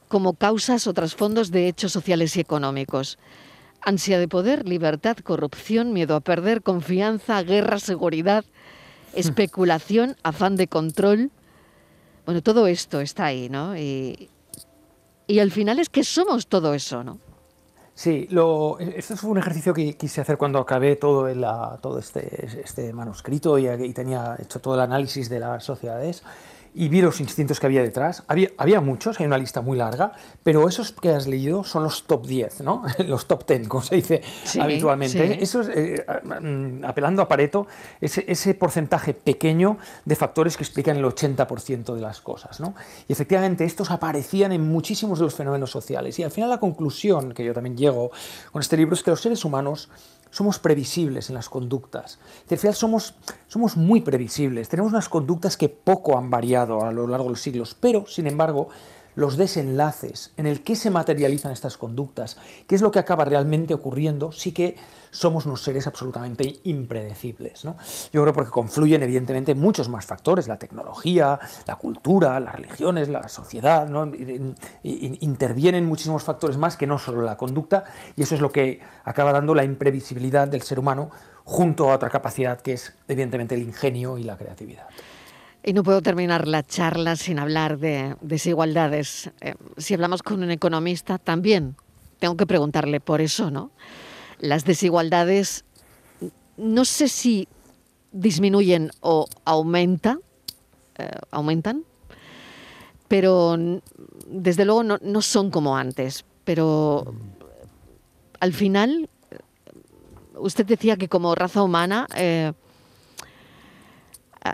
como 0.09 0.33
causas 0.33 0.85
o 0.85 0.93
trasfondos 0.93 1.51
de 1.51 1.69
hechos 1.69 1.93
sociales 1.93 2.35
y 2.35 2.41
económicos. 2.41 3.17
Ansia 3.81 4.19
de 4.19 4.27
poder, 4.27 4.67
libertad, 4.67 5.17
corrupción, 5.17 5.93
miedo 5.93 6.15
a 6.15 6.19
perder, 6.19 6.61
confianza, 6.61 7.41
guerra, 7.43 7.79
seguridad, 7.79 8.43
especulación, 9.15 10.17
afán 10.23 10.57
de 10.57 10.67
control. 10.67 11.31
Bueno, 12.25 12.43
todo 12.43 12.67
esto 12.67 12.99
está 12.99 13.25
ahí, 13.25 13.47
¿no? 13.49 13.77
Y, 13.77 14.29
y 15.25 15.39
al 15.39 15.51
final 15.51 15.79
es 15.79 15.87
que 15.87 16.03
somos 16.03 16.47
todo 16.47 16.73
eso, 16.73 17.03
¿no? 17.03 17.30
Sí, 18.01 18.25
lo, 18.31 18.79
esto 18.79 19.15
fue 19.15 19.29
un 19.29 19.37
ejercicio 19.37 19.75
que 19.75 19.93
quise 19.95 20.21
hacer 20.21 20.35
cuando 20.35 20.57
acabé 20.57 20.95
todo, 20.95 21.27
el, 21.27 21.45
todo 21.81 21.99
este, 21.99 22.47
este 22.63 22.93
manuscrito 22.93 23.59
y, 23.59 23.93
tenía 23.93 24.35
hecho 24.39 24.59
todo 24.59 24.73
el 24.73 24.79
análisis 24.79 25.29
de 25.29 25.39
las 25.39 25.63
sociedades 25.63 26.23
y 26.73 26.87
vi 26.89 27.01
los 27.01 27.19
instintos 27.19 27.59
que 27.59 27.65
había 27.65 27.81
detrás. 27.81 28.23
Había, 28.27 28.49
había 28.57 28.81
muchos, 28.81 29.19
hay 29.19 29.25
una 29.25 29.37
lista 29.37 29.61
muy 29.61 29.77
larga, 29.77 30.13
pero 30.43 30.67
esos 30.67 30.91
que 30.91 31.09
has 31.09 31.27
leído 31.27 31.63
son 31.63 31.83
los 31.83 32.03
top 32.03 32.25
10, 32.25 32.61
¿no? 32.61 32.83
los 33.07 33.27
top 33.27 33.45
10, 33.45 33.67
como 33.67 33.83
se 33.83 33.95
dice 33.95 34.21
habitualmente. 34.59 35.43
Eso 35.43 35.61
es, 35.61 35.69
eh, 35.69 36.05
mm, 36.23 36.85
apelando 36.85 37.21
a 37.21 37.27
Pareto, 37.27 37.67
ese, 37.99 38.23
ese, 38.27 38.53
porcentaje 38.53 39.13
pequeño 39.13 39.77
de 40.05 40.15
factores 40.15 40.55
que 40.55 40.63
explican 40.63 40.97
el 40.97 41.05
80% 41.05 41.93
de 41.93 42.01
las 42.01 42.21
cosas. 42.21 42.59
¿no? 42.59 42.73
Y 43.07 43.13
efectivamente 43.13 43.65
estos 43.65 43.91
aparecían 43.91 44.51
en 44.51 44.61
muchísimos 44.61 45.19
de 45.19 45.25
los 45.25 45.35
fenómenos 45.35 45.71
sociales. 45.71 46.17
Y 46.19 46.23
al 46.23 46.31
final 46.31 46.49
la 46.49 46.59
conclusión 46.59 47.33
que 47.33 47.43
yo 47.43 47.53
también 47.53 47.75
llego 47.75 48.11
con 48.51 48.61
este 48.61 48.77
libro 48.77 48.95
es 48.95 49.03
que 49.03 49.11
los 49.11 49.21
seres 49.21 49.43
humanos 49.43 49.89
somos 50.31 50.57
previsibles 50.57 51.29
en 51.29 51.35
las 51.35 51.49
conductas. 51.49 52.17
Al 52.49 52.57
final 52.57 52.73
somos, 52.73 53.13
somos 53.47 53.77
muy 53.77 54.01
previsibles, 54.01 54.69
tenemos 54.69 54.91
unas 54.91 55.09
conductas 55.09 55.57
que 55.57 55.69
poco 55.69 56.17
han 56.17 56.29
variado 56.29 56.83
a 56.83 56.91
lo 56.91 57.05
largo 57.05 57.25
de 57.25 57.31
los 57.31 57.41
siglos, 57.41 57.75
pero, 57.79 58.05
sin 58.07 58.25
embargo, 58.25 58.69
los 59.15 59.37
desenlaces 59.37 60.31
en 60.37 60.47
el 60.47 60.63
que 60.63 60.75
se 60.75 60.89
materializan 60.89 61.51
estas 61.51 61.77
conductas, 61.77 62.37
qué 62.67 62.75
es 62.75 62.81
lo 62.81 62.91
que 62.91 62.99
acaba 62.99 63.25
realmente 63.25 63.73
ocurriendo, 63.73 64.31
sí 64.31 64.51
que 64.51 64.75
somos 65.11 65.45
unos 65.45 65.61
seres 65.61 65.87
absolutamente 65.87 66.61
impredecibles. 66.63 67.63
Yo 67.63 68.21
creo 68.21 68.33
porque 68.33 68.49
confluyen 68.49 69.03
evidentemente 69.03 69.55
muchos 69.55 69.89
más 69.89 70.05
factores, 70.05 70.47
la 70.47 70.57
tecnología, 70.57 71.39
la 71.67 71.75
cultura, 71.75 72.39
las 72.39 72.55
religiones, 72.55 73.09
la 73.09 73.27
sociedad, 73.27 73.89
intervienen 74.83 75.85
muchísimos 75.85 76.23
factores 76.23 76.57
más 76.57 76.77
que 76.77 76.87
no 76.87 76.97
solo 76.97 77.21
la 77.21 77.35
conducta, 77.35 77.83
y 78.15 78.23
eso 78.23 78.35
es 78.35 78.41
lo 78.41 78.51
que 78.51 78.79
acaba 79.03 79.33
dando 79.33 79.53
la 79.53 79.65
imprevisibilidad 79.65 80.47
del 80.47 80.61
ser 80.61 80.79
humano 80.79 81.11
junto 81.43 81.91
a 81.91 81.95
otra 81.95 82.09
capacidad 82.09 82.61
que 82.61 82.73
es 82.73 82.93
evidentemente 83.07 83.55
el 83.55 83.63
ingenio 83.63 84.17
y 84.17 84.23
la 84.23 84.37
creatividad. 84.37 84.87
Y 85.63 85.73
no 85.73 85.83
puedo 85.83 86.01
terminar 86.01 86.47
la 86.47 86.63
charla 86.63 87.15
sin 87.15 87.37
hablar 87.37 87.77
de 87.77 88.15
desigualdades. 88.21 89.29
Eh, 89.41 89.53
si 89.77 89.93
hablamos 89.93 90.23
con 90.23 90.41
un 90.41 90.49
economista, 90.49 91.19
también 91.19 91.75
tengo 92.17 92.35
que 92.35 92.47
preguntarle 92.47 92.99
por 92.99 93.21
eso, 93.21 93.51
¿no? 93.51 93.71
Las 94.39 94.65
desigualdades, 94.65 95.65
no 96.57 96.83
sé 96.83 97.07
si 97.07 97.47
disminuyen 98.11 98.91
o 99.01 99.27
aumenta, 99.45 100.17
eh, 100.97 101.11
aumentan, 101.29 101.83
pero 103.07 103.55
desde 104.27 104.65
luego 104.65 104.83
no, 104.83 105.21
son 105.21 105.51
como 105.51 105.77
antes. 105.77 106.25
Pero 106.43 107.13
al 108.39 108.53
final, 108.53 109.09
usted 110.35 110.65
decía 110.65 110.97
que 110.97 111.07
como 111.07 111.35
raza 111.35 111.61
humana 111.61 112.07
eh, 112.15 112.53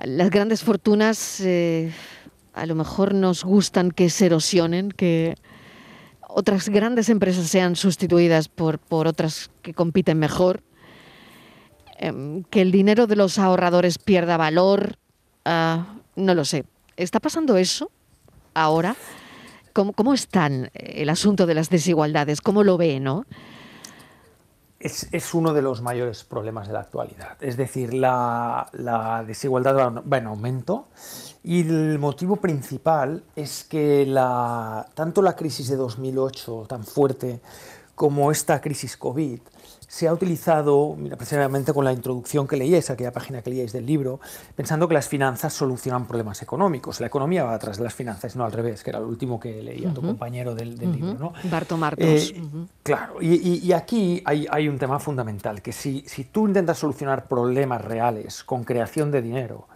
las 0.05 0.29
grandes 0.29 0.63
fortunas 0.63 1.39
eh, 1.41 1.91
a 2.53 2.65
lo 2.65 2.75
mejor 2.75 3.13
nos 3.13 3.43
gustan 3.43 3.91
que 3.91 4.09
se 4.09 4.25
erosionen, 4.25 4.91
que 4.91 5.35
otras 6.27 6.69
grandes 6.69 7.09
empresas 7.09 7.47
sean 7.47 7.75
sustituidas 7.75 8.49
por, 8.49 8.79
por 8.79 9.07
otras 9.07 9.49
que 9.61 9.73
compiten 9.73 10.19
mejor, 10.19 10.61
em, 11.97 12.43
que 12.43 12.61
el 12.61 12.71
dinero 12.71 13.07
de 13.07 13.15
los 13.15 13.39
ahorradores 13.39 13.97
pierda 13.97 14.37
valor, 14.37 14.97
ah, 15.45 15.95
no 16.15 16.33
lo 16.33 16.45
sé. 16.45 16.65
¿Está 16.97 17.19
pasando 17.19 17.57
eso 17.57 17.91
ahora? 18.53 18.95
¿Cómo, 19.71 19.93
¿Cómo 19.93 20.13
están 20.13 20.71
el 20.73 21.09
asunto 21.09 21.45
de 21.45 21.53
las 21.53 21.69
desigualdades? 21.69 22.41
¿Cómo 22.41 22.63
lo 22.63 22.77
ve, 22.77 22.99
no? 22.99 23.25
Es, 24.79 25.33
uno 25.33 25.53
de 25.53 25.61
los 25.61 25.81
mayores 25.81 26.23
problemas 26.23 26.67
de 26.67 26.73
la 26.73 26.81
actualidad. 26.81 27.37
Es 27.41 27.57
decir, 27.57 27.93
la, 27.93 28.69
desigualdad 29.25 30.03
va 30.11 30.17
en 30.17 30.27
aumento 30.27 30.87
y 31.43 31.61
el 31.61 31.99
motivo 31.99 32.35
principal 32.35 33.23
es 33.35 33.63
que 33.63 34.05
la, 34.05 34.87
tanto 34.93 35.21
la 35.21 35.35
crisis 35.35 35.69
de 35.69 35.75
2008 35.75 36.65
tan 36.67 36.83
fuerte 36.83 37.39
como 37.97 38.31
esta 38.31 38.61
crisis 38.61 38.95
COVID 38.95 39.39
se 39.87 40.07
ha 40.07 40.13
utilizado, 40.13 40.95
mira, 40.95 41.15
precisamente 41.15 41.73
con 41.73 41.83
la 41.83 41.91
introducción 41.91 42.47
que 42.47 42.55
leíais, 42.55 42.91
aquella 42.91 43.11
página 43.11 43.41
que 43.41 43.49
leíais 43.49 43.73
del 43.73 43.87
libro, 43.87 44.19
pensando 44.55 44.87
que 44.87 44.93
las 44.93 45.07
finanzas 45.07 45.51
solucionan 45.53 46.05
problemas 46.05 46.43
económicos. 46.43 46.99
La 46.99 47.07
economía 47.07 47.43
va 47.43 47.55
atrás 47.55 47.77
de 47.77 47.83
las 47.83 47.95
finanzas, 47.95 48.35
no 48.35 48.45
al 48.45 48.51
revés, 48.51 48.83
que 48.83 48.91
era 48.91 48.99
lo 48.99 49.07
último 49.07 49.39
que 49.39 49.63
leía 49.63 49.91
tu 49.95 50.03
compañero 50.03 50.53
del, 50.53 50.77
libro. 50.77 51.15
¿no? 51.17 51.33
Barto. 51.49 51.79
Eh, 51.97 52.35
claro, 52.83 53.19
y, 53.19 53.71
aquí 53.71 54.21
hay, 54.25 54.69
un 54.69 54.77
tema 54.77 54.99
fundamental, 54.99 55.63
que 55.63 55.71
si, 55.71 56.03
si 56.05 56.25
tú 56.25 56.47
intentas 56.47 56.77
solucionar 56.77 57.27
problemas 57.27 57.83
reales 57.83 58.43
con 58.43 58.63
creación 58.63 59.09
de 59.09 59.23
dinero, 59.23 59.67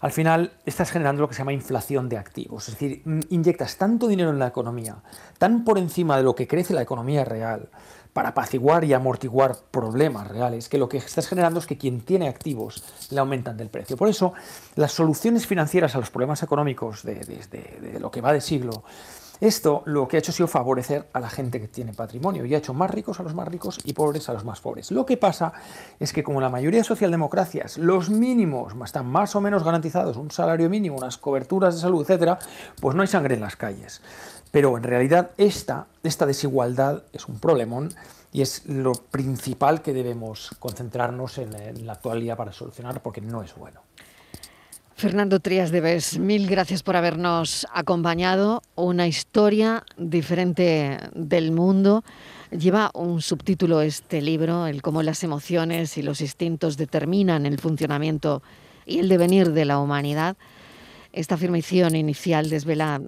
al 0.00 0.12
final 0.12 0.52
estás 0.64 0.90
generando 0.90 1.22
lo 1.22 1.28
que 1.28 1.34
se 1.34 1.38
llama 1.40 1.52
inflación 1.52 2.08
de 2.08 2.18
activos. 2.18 2.68
Es 2.68 2.74
decir, 2.74 3.02
inyectas 3.28 3.76
tanto 3.76 4.08
dinero 4.08 4.30
en 4.30 4.38
la 4.38 4.48
economía, 4.48 4.96
tan 5.38 5.64
por 5.64 5.78
encima 5.78 6.16
de 6.16 6.22
lo 6.22 6.34
que 6.34 6.48
crece 6.48 6.72
la 6.72 6.82
economía 6.82 7.24
real, 7.24 7.68
para 8.12 8.30
apaciguar 8.30 8.84
y 8.84 8.92
amortiguar 8.92 9.56
problemas 9.70 10.26
reales, 10.28 10.68
que 10.68 10.78
lo 10.78 10.88
que 10.88 10.96
estás 10.96 11.28
generando 11.28 11.60
es 11.60 11.66
que 11.66 11.78
quien 11.78 12.00
tiene 12.00 12.28
activos 12.28 12.82
le 13.10 13.20
aumentan 13.20 13.56
del 13.56 13.68
precio. 13.68 13.96
Por 13.96 14.08
eso, 14.08 14.32
las 14.74 14.92
soluciones 14.92 15.46
financieras 15.46 15.94
a 15.94 15.98
los 15.98 16.10
problemas 16.10 16.42
económicos 16.42 17.02
de, 17.04 17.98
lo 18.00 18.10
que 18.10 18.20
va 18.20 18.32
de 18.32 18.40
siglo, 18.40 18.82
esto 19.40 19.82
lo 19.86 20.06
que 20.06 20.16
ha 20.16 20.20
hecho 20.20 20.32
ha 20.32 20.34
sido 20.34 20.46
favorecer 20.46 21.08
a 21.12 21.20
la 21.20 21.30
gente 21.30 21.60
que 21.60 21.68
tiene 21.68 21.94
patrimonio 21.94 22.44
y 22.44 22.54
ha 22.54 22.58
hecho 22.58 22.74
más 22.74 22.90
ricos 22.90 23.20
a 23.20 23.22
los 23.22 23.34
más 23.34 23.48
ricos 23.48 23.78
y 23.84 23.94
pobres 23.94 24.28
a 24.28 24.34
los 24.34 24.44
más 24.44 24.60
pobres. 24.60 24.90
Lo 24.90 25.06
que 25.06 25.16
pasa 25.16 25.52
es 25.98 26.12
que 26.12 26.22
como 26.22 26.40
la 26.40 26.50
mayoría 26.50 26.80
de 26.80 26.84
socialdemocracias, 26.84 27.78
los 27.78 28.10
mínimos 28.10 28.74
están 28.84 29.06
más 29.06 29.34
o 29.34 29.40
menos 29.40 29.64
garantizados, 29.64 30.16
un 30.16 30.30
salario 30.30 30.68
mínimo, 30.68 30.96
unas 30.96 31.16
coberturas 31.16 31.74
de 31.74 31.80
salud, 31.80 32.02
etcétera, 32.02 32.38
pues 32.80 32.94
no 32.94 33.02
hay 33.02 33.08
sangre 33.08 33.34
en 33.34 33.40
las 33.40 33.56
calles. 33.56 34.02
Pero 34.50 34.76
en 34.76 34.82
realidad 34.82 35.30
esta, 35.36 35.86
esta 36.02 36.26
desigualdad 36.26 37.04
es 37.12 37.26
un 37.26 37.38
problemón 37.38 37.94
y 38.32 38.42
es 38.42 38.66
lo 38.66 38.92
principal 38.92 39.80
que 39.80 39.92
debemos 39.92 40.50
concentrarnos 40.58 41.38
en, 41.38 41.54
en 41.54 41.86
la 41.86 41.94
actualidad 41.94 42.36
para 42.36 42.52
solucionar 42.52 43.00
porque 43.02 43.20
no 43.20 43.42
es 43.42 43.54
bueno. 43.54 43.80
Fernando 45.00 45.40
Trías 45.40 45.70
de 45.70 45.80
Bes, 45.80 46.18
mil 46.18 46.46
gracias 46.46 46.82
por 46.82 46.94
habernos 46.94 47.66
acompañado. 47.72 48.60
Una 48.74 49.06
historia 49.06 49.82
diferente 49.96 50.98
del 51.14 51.52
mundo. 51.52 52.04
Lleva 52.50 52.90
un 52.92 53.22
subtítulo 53.22 53.80
este 53.80 54.20
libro, 54.20 54.66
el 54.66 54.82
cómo 54.82 55.02
las 55.02 55.24
emociones 55.24 55.96
y 55.96 56.02
los 56.02 56.20
instintos 56.20 56.76
determinan 56.76 57.46
el 57.46 57.58
funcionamiento 57.58 58.42
y 58.84 58.98
el 58.98 59.08
devenir 59.08 59.52
de 59.52 59.64
la 59.64 59.78
humanidad. 59.78 60.36
Esta 61.14 61.36
afirmación 61.36 61.96
inicial 61.96 62.50
desvela 62.50 63.00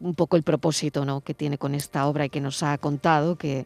un 0.00 0.14
poco 0.14 0.36
el 0.36 0.42
propósito 0.42 1.06
¿no? 1.06 1.22
que 1.22 1.32
tiene 1.32 1.56
con 1.56 1.74
esta 1.74 2.06
obra 2.08 2.26
y 2.26 2.28
que 2.28 2.42
nos 2.42 2.62
ha 2.62 2.76
contado, 2.76 3.36
que 3.36 3.64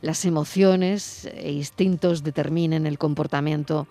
las 0.00 0.24
emociones 0.24 1.26
e 1.26 1.52
instintos 1.52 2.22
determinen 2.22 2.86
el 2.86 2.96
comportamiento 2.96 3.86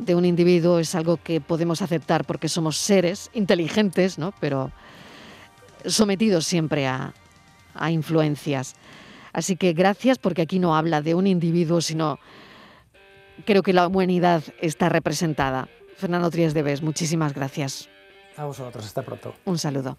de 0.00 0.14
un 0.14 0.24
individuo 0.24 0.78
es 0.78 0.94
algo 0.94 1.18
que 1.18 1.40
podemos 1.40 1.82
aceptar 1.82 2.24
porque 2.24 2.48
somos 2.48 2.76
seres 2.76 3.30
inteligentes, 3.34 4.18
¿no? 4.18 4.32
pero 4.40 4.72
sometidos 5.84 6.46
siempre 6.46 6.86
a, 6.86 7.12
a 7.74 7.90
influencias. 7.90 8.74
Así 9.32 9.56
que 9.56 9.72
gracias 9.72 10.18
porque 10.18 10.42
aquí 10.42 10.58
no 10.58 10.74
habla 10.74 11.02
de 11.02 11.14
un 11.14 11.26
individuo, 11.26 11.80
sino 11.80 12.18
creo 13.44 13.62
que 13.62 13.72
la 13.72 13.86
humanidad 13.86 14.42
está 14.60 14.88
representada. 14.88 15.68
Fernando 15.96 16.30
Trías 16.30 16.54
de 16.54 16.62
Bes, 16.62 16.82
muchísimas 16.82 17.34
gracias. 17.34 17.88
A 18.36 18.44
vosotros, 18.46 18.84
hasta 18.86 19.02
pronto. 19.02 19.34
Un 19.44 19.58
saludo. 19.58 19.98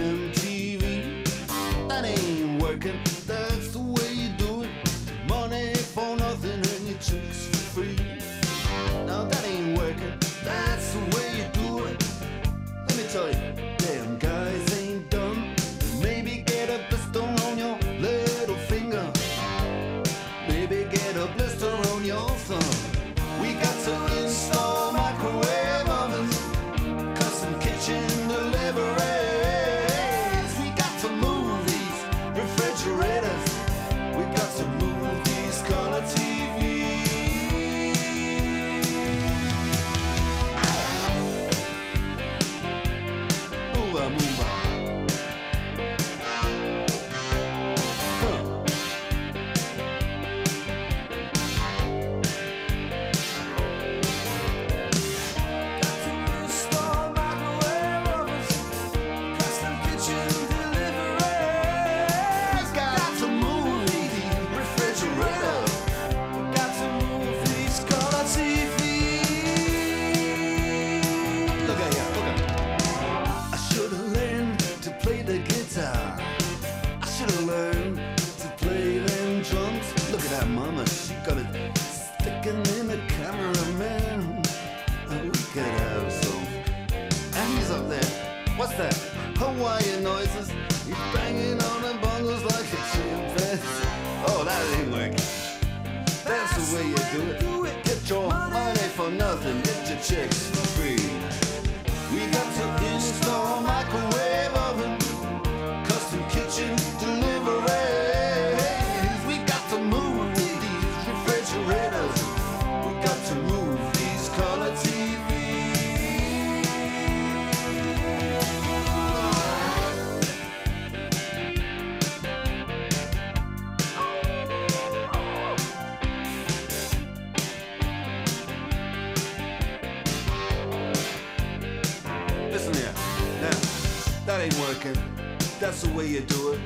That's 135.81 135.93
the 135.93 135.97
way 135.97 136.07
you 136.09 136.21
do 136.21 136.51
it. 136.51 136.59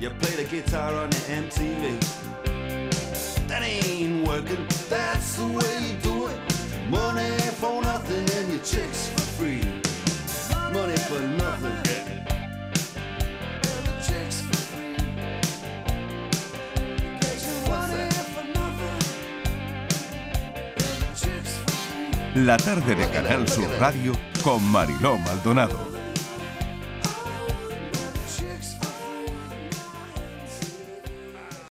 You 0.00 0.10
play 0.10 0.42
the 0.42 0.50
guitar 0.50 0.92
on 0.94 1.10
the 1.10 1.16
MTV. 1.16 2.00
That 3.46 3.62
ain't 3.62 4.26
working. 4.26 4.66
That's 4.90 5.36
the 5.36 5.46
way 5.46 5.78
you 5.86 5.94
do 6.02 6.26
it. 6.26 6.36
Money 6.90 7.30
for 7.60 7.80
nothing 7.82 8.28
and 8.36 8.50
your 8.52 8.62
chicks 8.64 9.10
for 9.10 9.20
free. 9.38 9.62
Money 10.72 10.96
for 11.06 11.20
nothing. 11.38 11.84
La 22.34 22.56
tarde 22.56 22.96
de 22.96 23.08
Canal 23.10 23.48
Sur 23.48 23.70
Radio 23.78 24.12
con 24.42 24.60
Mariló 24.72 25.16
Maldonado. 25.18 25.93